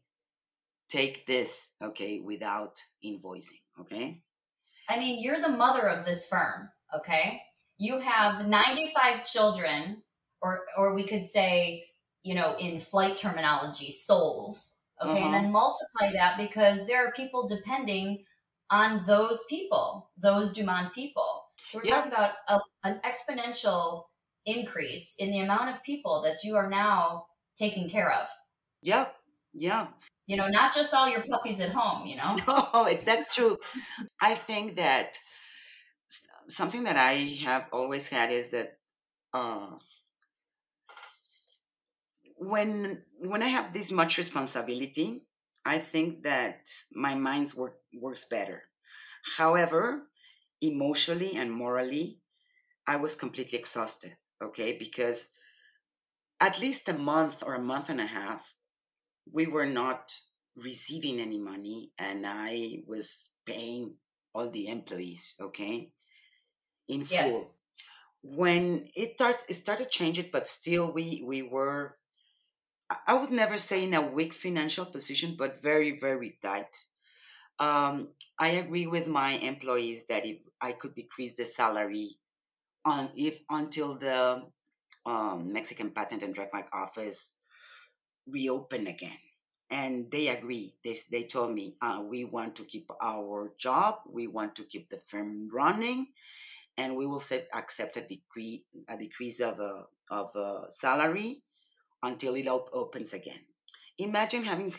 [0.92, 4.22] take this, okay, without invoicing, okay?
[4.88, 7.42] I mean, you're the mother of this firm, okay?
[7.78, 10.04] You have 95 children,
[10.42, 11.86] or or we could say,
[12.24, 15.26] you know, in flight terminology, souls, okay, uh-huh.
[15.26, 18.26] and then multiply that because there are people depending
[18.72, 21.46] on those people, those Dumont people.
[21.70, 24.06] So we're talking about a, an exponential
[24.46, 27.26] increase in the amount of people that you are now
[27.58, 28.28] taking care of.
[28.82, 29.08] Yeah,
[29.54, 29.88] yeah.
[30.30, 32.38] You know, not just all your puppies at home, you know?
[32.48, 33.58] No, that's true.
[34.22, 35.18] I think that
[36.48, 37.14] something that I
[37.46, 38.80] have always had is that
[39.34, 39.78] uh,
[42.38, 45.26] when when I have this much responsibility,
[45.66, 48.64] I think that my mind's work works better.
[49.38, 50.10] However,
[50.62, 52.22] emotionally and morally,
[52.88, 54.78] I was completely exhausted, okay?
[54.78, 55.30] Because
[56.42, 58.56] at least a month or a month and a half,
[59.32, 60.14] we were not
[60.56, 63.96] receiving any money and I was paying
[64.34, 65.92] all the employees, okay?
[66.88, 67.18] In full.
[67.18, 67.50] Yes.
[68.22, 71.96] When it starts it started changing, but still we we were
[73.08, 76.76] I would never say in a weak financial position, but very, very tight.
[77.60, 82.18] Um, I agree with my employees that if I could decrease the salary
[82.86, 84.44] on if until the
[85.06, 87.39] um, Mexican Patent and Trademark Office
[88.32, 89.20] reopen again,
[89.70, 90.76] and they agree.
[90.84, 94.90] They they told me uh, we want to keep our job, we want to keep
[94.90, 96.08] the firm running,
[96.78, 101.44] and we will set, accept a decrease a decrease of a of a salary
[102.04, 103.42] until it op- opens again.
[103.98, 104.74] Imagine having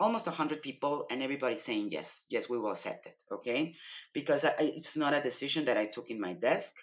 [0.00, 3.22] almost 100 people and everybody saying yes yes we will accept it.
[3.32, 3.74] Okay?
[4.14, 6.74] Because I, it's not a decision that i took in my desk.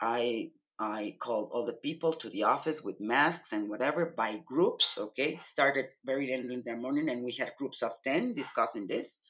[0.00, 4.96] I i called all the people to the office with masks and whatever by groups
[4.98, 5.38] okay?
[5.42, 9.20] Started very early in the morning and we had groups of 10 discussing this.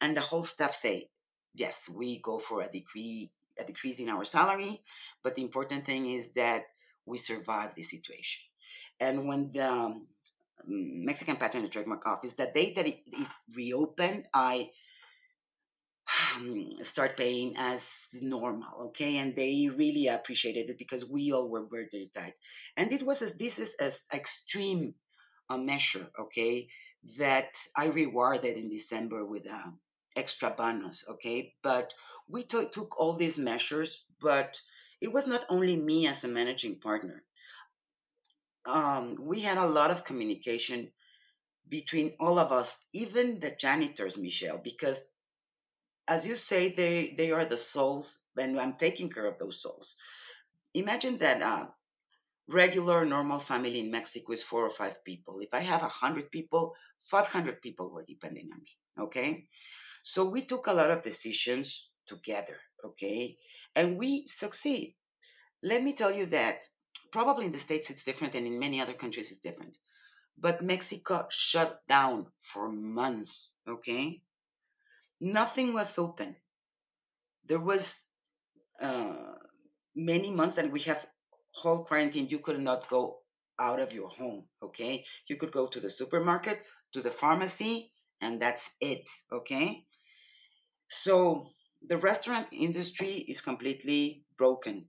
[0.00, 1.10] And the whole staff say
[1.54, 4.82] yes we go for a decree a decrease in our salary
[5.24, 6.62] but the important thing is that
[7.08, 8.42] we survive the situation.
[9.00, 10.06] And when the um,
[10.66, 14.70] Mexican Patent and Trademark Office, the day that it, it reopened, I
[16.36, 17.90] um, start paying as
[18.20, 19.18] normal okay?
[19.18, 22.34] And they really appreciated it because we all were very tight.
[22.76, 24.94] And it was a, this is an extreme
[25.50, 26.68] uh, measure okay
[27.16, 29.72] that i rewarded in december with a
[30.16, 31.54] extra bonus okay?
[31.62, 31.94] But
[32.28, 34.60] we t- took all these measures but
[35.00, 37.22] it was not only me as a managing partner.
[38.66, 40.90] Um, we had a lot of communication
[41.68, 45.08] between all of us even the janitors michelle because
[46.08, 49.94] as you say, they they are the souls, and I'm taking care of those souls.
[50.74, 51.66] Imagine that uh,
[52.48, 55.40] regular normal family in Mexico is four or five people.
[55.40, 59.04] If I have a hundred people, five hundred people were depending on me.
[59.04, 59.46] Okay,
[60.02, 62.56] so we took a lot of decisions together.
[62.84, 63.36] Okay,
[63.76, 64.96] and we succeed.
[65.62, 66.64] Let me tell you that
[67.12, 69.76] probably in the states it's different, and in many other countries it's different.
[70.38, 73.52] But Mexico shut down for months.
[73.68, 74.22] Okay,
[75.20, 76.36] nothing was open.
[77.44, 78.02] There was
[78.80, 79.34] uh,
[79.94, 81.06] many months that we have
[81.52, 82.28] whole quarantine.
[82.28, 83.18] You could not go
[83.58, 84.44] out of your home.
[84.62, 86.62] Okay, you could go to the supermarket,
[86.92, 89.08] to the pharmacy, and that's it.
[89.32, 89.84] Okay,
[90.88, 91.50] so
[91.86, 94.86] the restaurant industry is completely broken.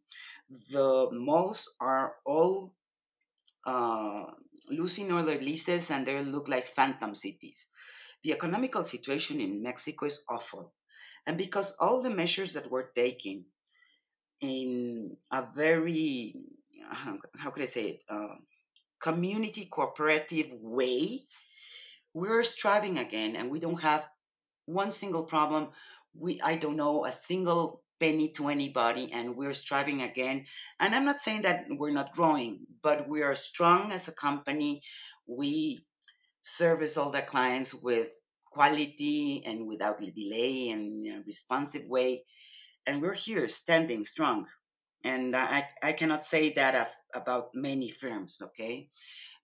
[0.71, 2.73] The malls are all
[3.65, 4.25] uh,
[4.69, 7.67] losing all their leases, and they look like phantom cities.
[8.23, 10.73] The economical situation in Mexico is awful.
[11.25, 13.45] And because all the measures that we're taking
[14.41, 16.35] in a very,
[17.37, 18.35] how could I say it, uh,
[18.99, 21.21] community cooperative way,
[22.13, 24.05] we're striving again and we don't have
[24.65, 25.69] one single problem.
[26.13, 30.45] We, I don't know, a single penny to anybody and we're striving again.
[30.79, 34.81] And I'm not saying that we're not growing, but we are strong as a company.
[35.27, 35.85] We
[36.49, 38.09] service all the clients with
[38.45, 42.23] quality and without delay and in a responsive way.
[42.85, 44.45] And we're here standing strong.
[45.03, 48.89] And I, I cannot say that about many firms, okay?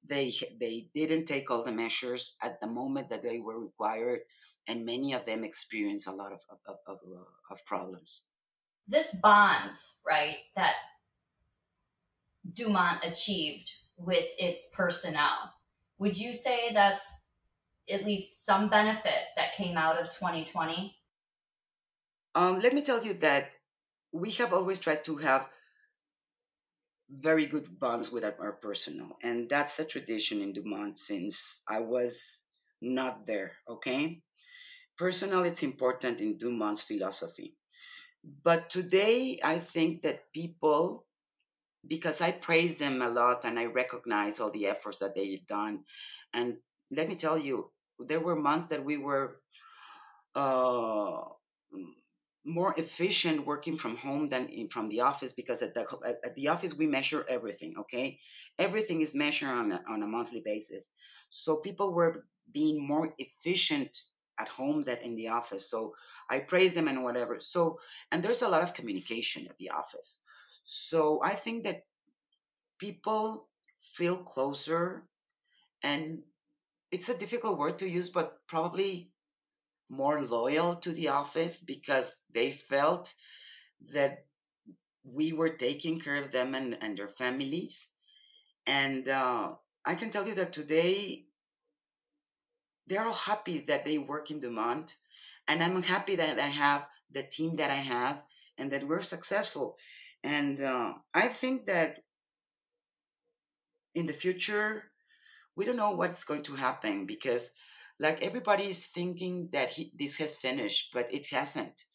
[0.07, 4.19] They, they didn't take all the measures at the moment that they were required,
[4.67, 8.23] and many of them experience a lot of, of, of, uh, of problems.
[8.87, 9.75] This bond,
[10.05, 10.73] right, that
[12.53, 15.53] Dumont achieved with its personnel,
[15.97, 17.27] would you say that's
[17.89, 20.95] at least some benefit that came out of 2020?
[22.33, 23.53] Um, let me tell you that
[24.11, 25.49] we have always tried to have
[27.09, 28.59] very good bonds with our, our
[29.21, 32.43] and that's a tradition in Dumont since I was
[32.81, 33.53] not there.
[33.69, 34.23] Okay,
[34.97, 37.55] personal it's important in Dumont's philosophy,
[38.43, 41.05] but today I think that people
[41.87, 45.83] because I praise them a lot and I recognize all the efforts that they've done.
[46.33, 46.57] And
[46.91, 49.37] let me tell you, there were months that we were
[50.35, 51.21] uh,
[52.45, 55.85] more efficient working from home than in, from the office because at the,
[56.23, 58.19] at the office we measure everything okay?
[58.59, 60.89] Everything is measured on a, on a monthly basis.
[61.29, 63.97] So people were being more efficient
[64.39, 65.69] at home than in the office.
[65.69, 65.93] So
[66.29, 67.39] i praise them and whatever.
[67.39, 67.79] So
[68.11, 70.19] and there's a lot of communication at the office
[70.65, 71.85] so I think that
[72.79, 73.47] people
[73.77, 75.03] feel closer
[75.83, 76.23] and
[76.91, 79.11] it's a difficult word to use, but probably
[79.89, 83.13] more loyal to the office because they felt
[83.93, 84.25] that
[85.03, 87.89] we were taking care of them and, and their families.
[88.65, 89.51] And uh,
[89.85, 91.25] I can tell you that today
[92.87, 94.95] they're all happy that they work in Dumont.
[95.47, 98.23] And I'm happy that I have the team that I have
[98.57, 99.77] and that we're successful.
[100.25, 101.99] And uh, I think that
[103.93, 104.85] in the future,
[105.55, 107.51] we don't know what's going to happen because,
[107.99, 111.85] like, everybody is thinking that he, this has finished, but it hasn't.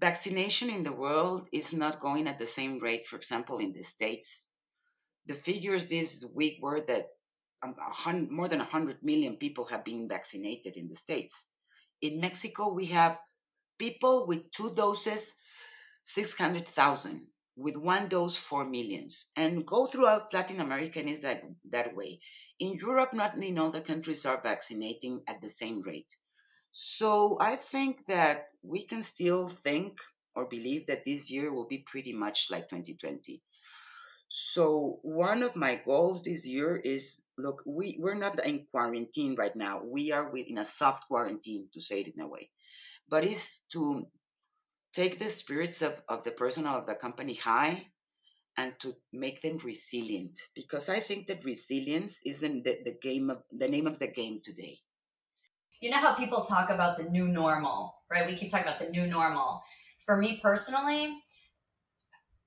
[0.00, 3.82] Vaccination in the world is not going at the same rate, for example, in the
[3.82, 4.48] States.
[5.26, 7.06] The figures this week were that
[8.30, 11.44] more than 100 million people have been vaccinated in the States.
[12.02, 13.18] In Mexico, we have
[13.78, 15.34] people with two doses
[16.08, 21.94] 600,000 with one dose 4 millions and go throughout Latin America and is that that
[21.94, 22.20] way.
[22.58, 26.16] In Europe, not in all the countries are vaccinating at the same rate.
[26.72, 29.98] So I think that we can still think
[30.34, 33.42] or believe that this year will be pretty much like 2020.
[34.28, 39.54] So one of my goals this year is look, we, we're not in quarantine right
[39.54, 39.82] now.
[39.84, 42.48] We are in a soft quarantine to say it in a way.
[43.08, 44.06] But it's to
[44.92, 47.86] take the spirits of, of the personnel of the company high
[48.56, 53.42] and to make them resilient because i think that resilience isn't the, the game of
[53.52, 54.80] the name of the game today
[55.80, 58.26] you know how people talk about the new normal, right?
[58.26, 59.62] We keep talking about the new normal.
[60.04, 61.22] For me personally,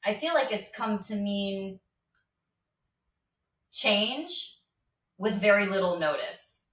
[0.04, 1.80] I feel like it's come to mean
[3.72, 4.58] change
[5.18, 6.64] with very little notice.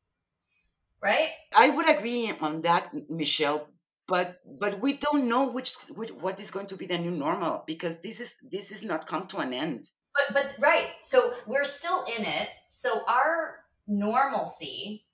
[1.01, 1.31] Right?
[1.55, 3.69] I would agree on that, Michelle.
[4.09, 7.63] But but we don't know which, which what is going to be the new normal
[7.67, 9.91] because this is this is not come to an end.
[10.15, 10.95] But but right.
[11.03, 12.51] So we're still in it.
[12.69, 15.07] So our normalcy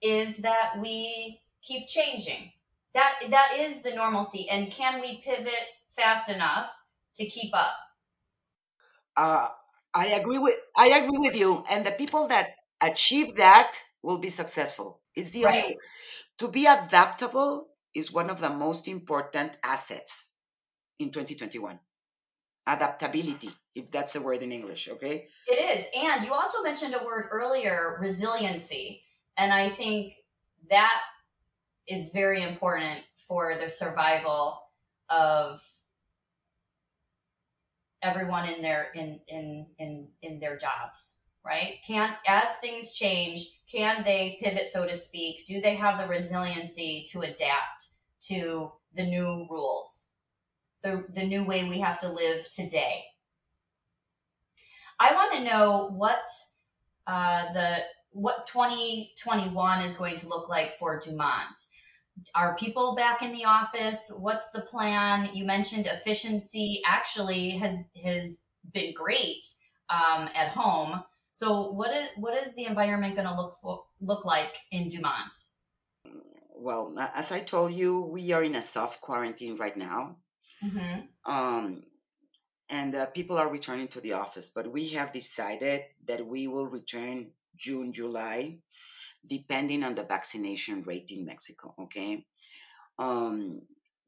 [0.00, 2.52] is that we keep changing.
[2.94, 4.48] That that is the normalcy.
[4.48, 6.74] And can we pivot fast enough
[7.16, 7.74] to keep up?
[9.16, 9.48] Uh,
[9.94, 11.64] I agree with I agree with you.
[11.70, 15.02] And the people that achieve that will be successful.
[15.14, 15.76] It's the Right.
[15.76, 15.80] only
[16.38, 20.32] to be adaptable is one of the most important assets
[20.98, 21.78] in 2021.
[22.66, 25.28] Adaptability, if that's a word in English, okay?
[25.48, 25.86] It is.
[25.96, 29.02] And you also mentioned a word earlier, resiliency.
[29.36, 30.14] And I think
[30.68, 31.00] that
[31.88, 34.60] is very important for the survival
[35.08, 35.62] of
[38.02, 41.76] everyone in their in in in in their jobs right?
[41.86, 45.46] Can as things change can they pivot so to speak?
[45.46, 47.88] Do they have the resiliency to adapt
[48.28, 50.10] to the new rules?
[50.82, 53.04] The the new way we have to live today?
[55.00, 56.28] I want to know what
[57.06, 57.78] uh, the
[58.10, 61.60] what 2021 is going to look like for dumont.
[62.34, 64.10] Are people back in the office?
[64.20, 65.28] What's the plan?
[65.34, 68.42] You mentioned efficiency actually has has
[68.72, 69.44] been great
[69.90, 71.02] um, at home
[71.36, 75.36] so what is what is the environment going to look for look like in dumont
[76.58, 80.16] Well, as I told you, we are in a soft quarantine right now.
[80.64, 81.04] mm-hmm.
[81.30, 81.82] Um,
[82.70, 86.66] and uh, people are returning to the office, but we have decided that we will
[86.66, 88.58] return June, July,
[89.26, 91.74] depending on the vaccination rate in Mexico.
[91.82, 92.24] Okay.
[92.98, 93.60] Um,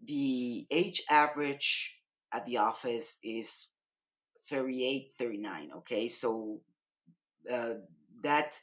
[0.02, 2.00] the age average
[2.32, 3.68] at the office is
[4.48, 5.70] 38, 39.
[5.78, 6.08] Okay.
[6.08, 6.62] So
[7.52, 7.74] uh,
[8.22, 8.58] that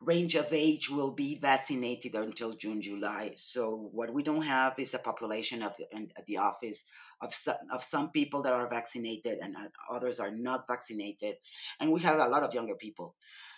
[0.00, 3.32] range of age will be vaccinated until June, July.
[3.36, 6.84] So what we don't have is a population of at the office
[7.20, 11.36] of some, of some people that are vaccinated and uh, others are not vaccinated,
[11.80, 13.14] and we have a lot of younger people.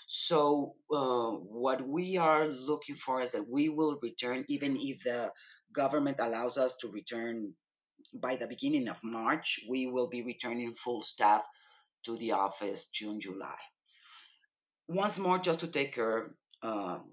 [0.06, 5.32] So uh, what we are looking for is that we will return, even if the
[5.72, 7.52] government allows us to return
[8.14, 11.42] by the beginning of March, we will be returning full staff
[12.04, 13.58] to the office June, July
[14.88, 16.30] once more just to take care
[16.62, 17.12] um,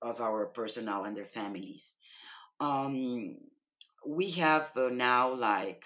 [0.00, 1.94] of our personnel and their families.
[2.60, 3.36] Um,
[4.06, 5.84] we have uh, now like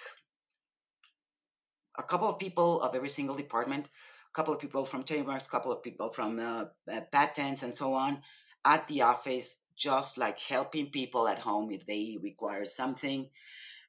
[1.99, 5.51] a couple of people of every single department, a couple of people from trademarks, a
[5.51, 8.21] couple of people from uh, uh, patents and so on
[8.65, 13.29] at the office, just like helping people at home if they require something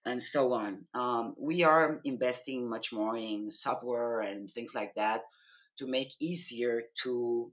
[0.05, 0.85] and so on.
[0.93, 5.21] Um, we are investing much more in software and things like that
[5.77, 7.51] to make easier to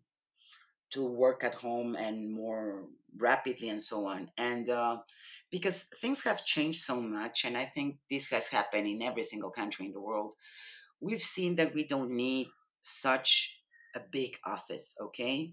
[0.91, 2.85] to work at home and more
[3.17, 4.31] rapidly and so on.
[4.37, 4.99] And uh,
[5.53, 9.51] because things have changed so much and i think this has happened in every single
[9.51, 10.35] country in the world
[11.01, 12.49] we've seen that we don't need
[12.81, 13.61] such
[13.95, 15.53] a big office okay?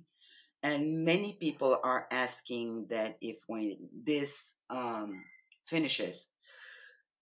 [0.64, 5.24] And many people are asking that if when this um,
[5.66, 6.28] finishes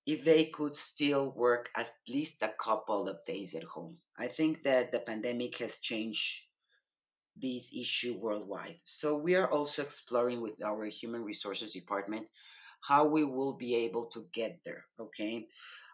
[0.07, 4.63] if they could still work at least a couple of days at home i think
[4.63, 6.47] that the pandemic has changed
[7.41, 8.79] this issue worldwide.
[8.83, 12.27] So we are also exploring with our human resources department
[12.81, 14.85] how we will be able to get there.
[14.99, 15.47] Okay.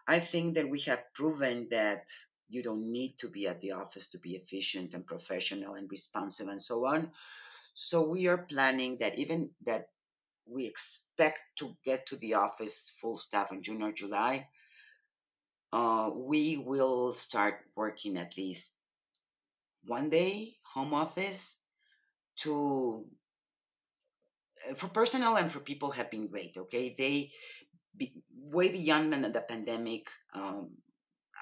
[0.06, 2.08] I think that we have proven that
[2.48, 6.48] you don't need to be at the office to be efficient and professional and responsive
[6.48, 7.10] and so on.
[7.72, 9.88] So we are planning that even that
[10.46, 14.48] we expect to get to the office full staff in June or July,
[15.72, 18.74] uh, we will start working at least
[19.86, 21.58] one day home office
[22.36, 23.04] to
[24.70, 26.94] uh, for personnel and for people have been great okay?
[26.96, 27.30] They
[27.96, 30.70] be, way beyond the, the pandemic um,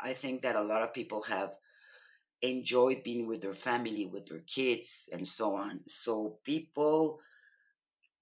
[0.02, 1.54] i think that a lot of people have
[2.42, 5.80] enjoyed being with their family with their kids and so on.
[5.86, 7.20] So people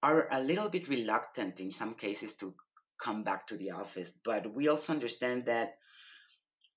[0.03, 2.53] are a little bit reluctant in some cases to
[3.01, 5.75] come back to the office but we also understand that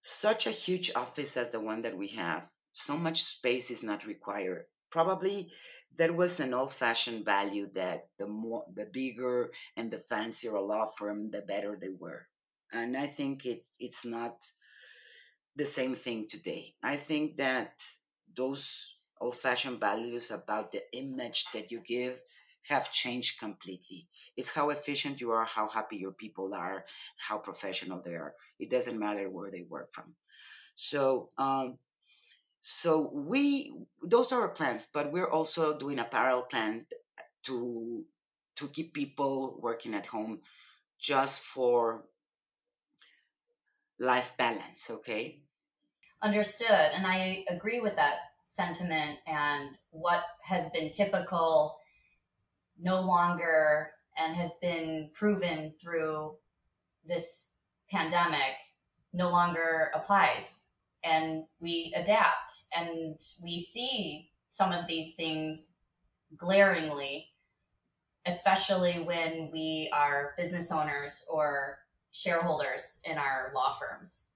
[0.00, 4.04] such a huge office as the one that we have so much space is not
[4.04, 4.66] required.
[4.90, 5.50] Probably
[5.96, 10.90] there was an old-fashioned value that the more the bigger and the fancier a law
[10.98, 12.26] firm the better they were.
[12.72, 14.44] And i think it's it's not
[15.56, 16.74] the same thing today.
[16.82, 17.80] I think that
[18.36, 22.18] those old-fashioned values about the image that you give
[22.68, 24.08] have changed completely.
[24.36, 26.84] It's how efficient you are, how happy your people are,
[27.16, 28.34] how professional they are.
[28.58, 30.14] It doesn't matter where they work from.
[30.76, 31.78] So, um,
[32.60, 36.86] so we those are our plans, but we're also doing a parallel plan
[37.44, 38.04] to
[38.56, 40.40] to keep people working at home
[40.98, 42.04] just for
[43.98, 44.88] life balance.
[44.90, 45.42] Okay.
[46.22, 51.76] Understood, and I agree with that sentiment and what has been typical
[52.80, 56.34] no longer and has been proven through
[57.06, 57.50] this
[57.90, 58.56] pandemic
[59.12, 60.62] no longer applies.
[61.04, 65.74] And we adapt and we see some of these things
[66.36, 67.34] glaringly
[68.26, 71.78] especially when we are business owners or
[72.12, 74.28] shareholders in our law firms.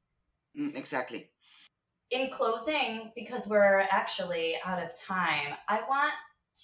[0.58, 1.30] Mm, exactly.
[2.10, 6.12] In closing because we're actually out of time i want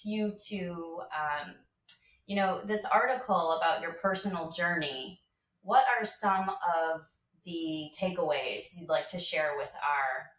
[0.03, 1.53] you to um,
[2.27, 5.19] you know this article about your personal journey
[5.61, 7.01] what are some of
[7.45, 10.29] the takeaways you'd like to share with our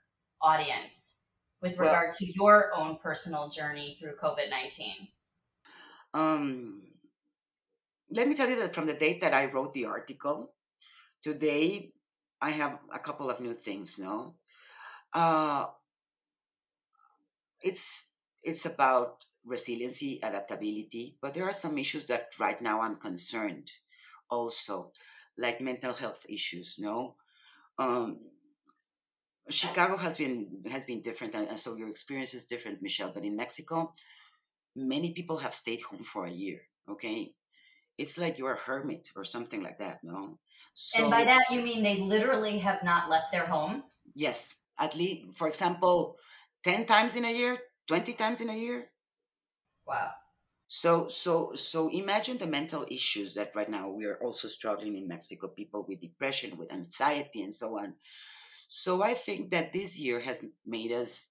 [0.40, 1.18] audience
[1.62, 5.08] with regard well, to your own personal journey through COVID 19?
[6.14, 6.82] Um,
[8.10, 10.52] let me tell you that from the date that I wrote the article,
[11.22, 11.92] today
[12.40, 13.98] I have a couple of new things.
[13.98, 14.34] No,
[15.12, 15.66] uh,
[17.60, 18.10] it's
[18.42, 23.72] it's about resiliency, adaptability, but there are some issues that right now I'm concerned
[24.30, 24.92] also
[25.38, 26.76] like mental health issues.
[26.78, 27.16] No,
[27.78, 28.18] um,
[29.48, 33.12] Chicago has been has been different, and so your experience is different, Michelle.
[33.12, 33.94] But in Mexico,
[34.74, 36.62] many people have stayed home for a year.
[36.88, 37.34] Okay,
[37.98, 40.02] it's like you're a hermit or something like that.
[40.02, 40.38] No,
[40.74, 43.84] so, and by that you mean they literally have not left their home.
[44.14, 46.16] Yes, at least, for example,
[46.64, 48.90] ten times in a year, twenty times in a year.
[49.86, 50.12] Wow.
[50.68, 55.06] So, so, so imagine the mental issues that right now we are also struggling in
[55.06, 57.94] Mexico, people with depression, with anxiety, and so on.
[58.68, 61.28] So, I think that this year has made us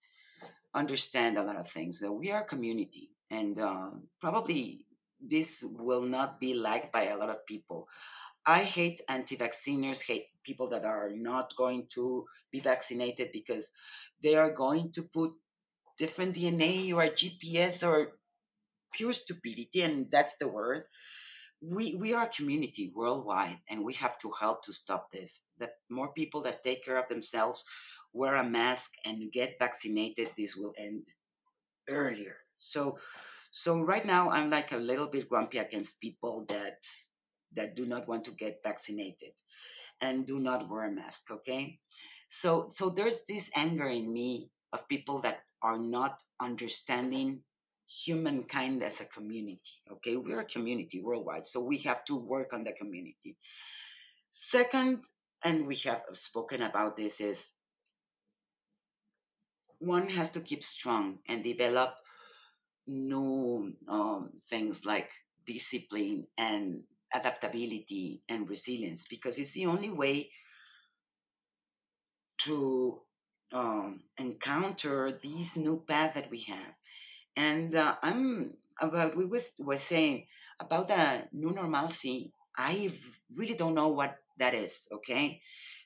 [0.76, 3.92] understand a lot of things that we are a community, and uh,
[4.22, 4.86] probably
[5.22, 7.88] this will not be liked by a lot of people.
[8.46, 13.72] I hate anti vacciners, hate people that are not going to be vaccinated because
[14.24, 15.34] they are going to put
[15.98, 18.20] different DNA or GPS or
[18.96, 20.84] pure stupidity, and that's the word.
[21.62, 25.44] We we are a community worldwide, and we have to help to stop this.
[25.58, 27.64] The more people that take care of themselves,
[28.14, 31.08] wear a mask, and get vaccinated, this will end
[31.90, 32.38] earlier.
[32.56, 32.98] So,
[33.52, 36.80] so right now I'm like a little bit grumpy against people that
[37.54, 39.32] that do not want to get vaccinated
[40.02, 41.32] and do not wear a mask.
[41.32, 41.80] Okay,
[42.28, 47.42] so so there's this anger in me of people that are not understanding
[47.88, 49.82] humankind as a community.
[49.92, 53.38] Okay, we're a community worldwide, so we have to work on the community.
[54.30, 55.06] Second,
[55.44, 57.52] and we have spoken about this, is
[59.80, 61.96] one has to keep strong and develop
[62.88, 65.10] new um, things like
[65.46, 66.84] discipline and
[67.14, 70.30] adaptability and resilience because it's the only way
[72.38, 73.00] to
[73.54, 76.74] um, encounter these new path that we have
[77.36, 80.28] and uh, I'm about we was was saying
[80.60, 82.34] about the new normalcy.
[82.58, 82.94] I
[83.36, 84.88] really don't know what that is.
[84.92, 85.42] Okay,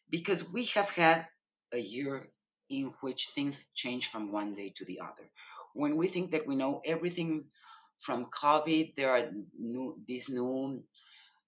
[0.10, 1.28] because we have had
[1.74, 2.30] a year
[2.70, 5.30] in which things change from one day to the other.
[5.74, 7.45] When we think that we know everything
[8.00, 10.84] from COVID, there are new these new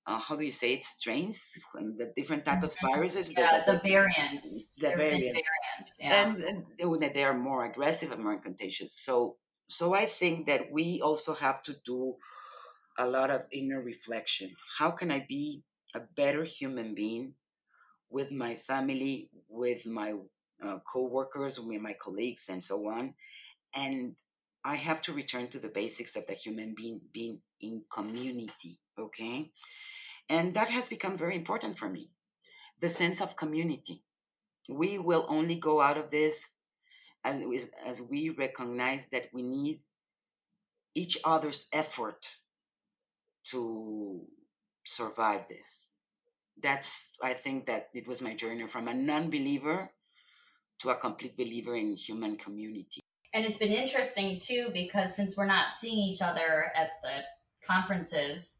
[0.07, 1.39] uh, how do you say it strains
[1.73, 2.87] the different type of mm-hmm.
[2.87, 6.25] viruses yeah, the, the, the variants the variants, variants yeah.
[6.25, 6.41] and,
[6.79, 9.35] and they are more aggressive and more contagious so
[9.71, 12.15] so I think that we also have to do
[12.97, 14.55] a lot of inner reflection.
[14.77, 15.63] How can I be
[15.95, 17.33] a better human being
[18.09, 20.13] with my family, with my
[20.65, 23.13] uh, co-workers, with my colleagues, and so on?
[23.75, 24.15] And
[24.63, 28.79] I have to return to the basics of the human being being in community.
[28.99, 29.51] Okay,
[30.29, 32.11] and that has become very important for me.
[32.81, 34.03] The sense of community.
[34.69, 36.53] We will only go out of this
[37.23, 39.81] as, as we recognize that we need
[40.95, 42.27] each other's effort
[43.51, 44.21] to
[44.85, 45.85] survive this.
[46.61, 49.91] That's, I think that it was my journey from a non believer
[50.79, 53.01] to a complete believer in human community.
[53.33, 57.21] And it's been interesting too, because since we're not seeing each other at the
[57.65, 58.59] conferences,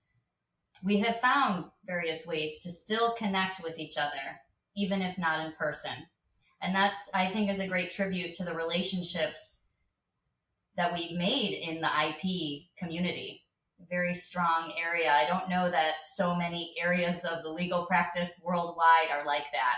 [0.83, 4.39] we have found various ways to still connect with each other,
[4.75, 5.91] even if not in person.
[6.61, 9.63] And that I think is a great tribute to the relationships
[10.77, 13.43] that we've made in the IP community.
[13.89, 15.11] very strong area.
[15.11, 19.77] I don't know that so many areas of the legal practice worldwide are like that.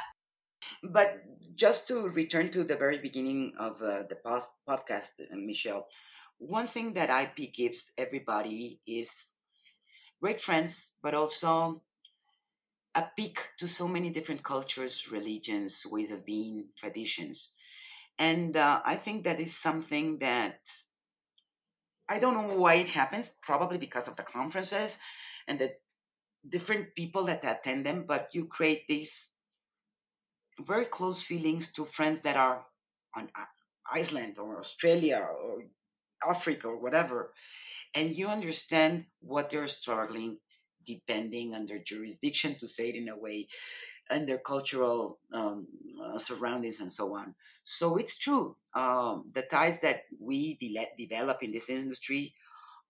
[0.83, 1.23] But
[1.55, 5.87] just to return to the very beginning of uh, the past podcast, uh, Michelle,
[6.37, 9.09] one thing that IP gives everybody is
[10.21, 11.81] great friends, but also
[12.95, 17.51] a peek to so many different cultures, religions, ways of being, traditions.
[18.19, 20.59] And uh, I think that is something that
[22.07, 24.99] I don't know why it happens, probably because of the conferences
[25.47, 25.73] and the
[26.47, 29.31] different people that attend them, but you create these
[30.59, 32.65] very close feelings to friends that are
[33.15, 33.29] on
[33.91, 35.63] Iceland or Australia or
[36.27, 37.33] Africa or whatever,
[37.95, 40.37] and you understand what they're struggling
[40.85, 43.47] depending on their jurisdiction, to say it in a way,
[44.09, 45.67] and their cultural um,
[46.03, 47.35] uh, surroundings and so on.
[47.63, 48.55] So it's true.
[48.75, 52.33] Um, the ties that we de- develop in this industry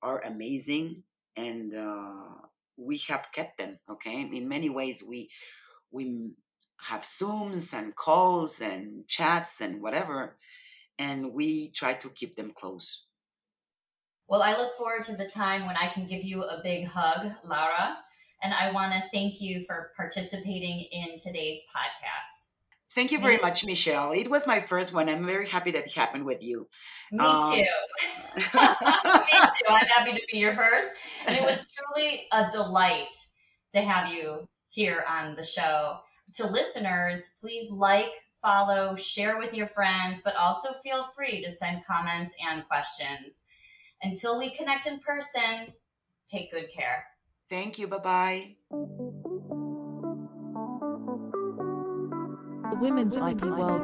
[0.01, 1.03] are amazing,
[1.37, 3.79] and uh, we have kept them.
[3.89, 5.29] Okay, in many ways, we
[5.91, 6.31] we
[6.77, 10.35] have Zooms and calls and chats and whatever,
[10.97, 13.03] and we try to keep them close.
[14.27, 17.31] Well, I look forward to the time when I can give you a big hug,
[17.43, 17.97] Laura.
[18.41, 22.49] And I want to thank you for participating in today's podcast.
[22.95, 24.11] Thank you very much, Michelle.
[24.11, 25.09] It was my first one.
[25.09, 26.67] I'm very happy that it happened with you.
[27.11, 27.63] Me um, too.
[28.35, 29.69] Me too.
[29.69, 30.95] I'm happy to be your first.
[31.25, 33.15] And it was truly a delight
[33.73, 35.99] to have you here on the show.
[36.35, 38.11] To listeners, please like,
[38.41, 43.45] follow, share with your friends, but also feel free to send comments and questions.
[44.03, 45.73] Until we connect in person,
[46.27, 47.05] take good care.
[47.49, 47.87] Thank you.
[47.87, 48.55] Bye bye.
[52.69, 53.79] The Women's IP World.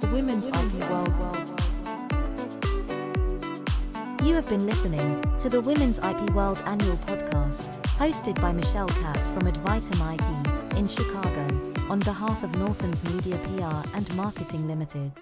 [0.00, 1.60] The Women's IP World.
[4.22, 9.30] You have been listening to the Women's IP World annual podcast, hosted by Michelle Katz
[9.30, 11.46] from Advitam IP in Chicago,
[11.88, 15.12] on behalf of Northens Media PR and Marketing Limited.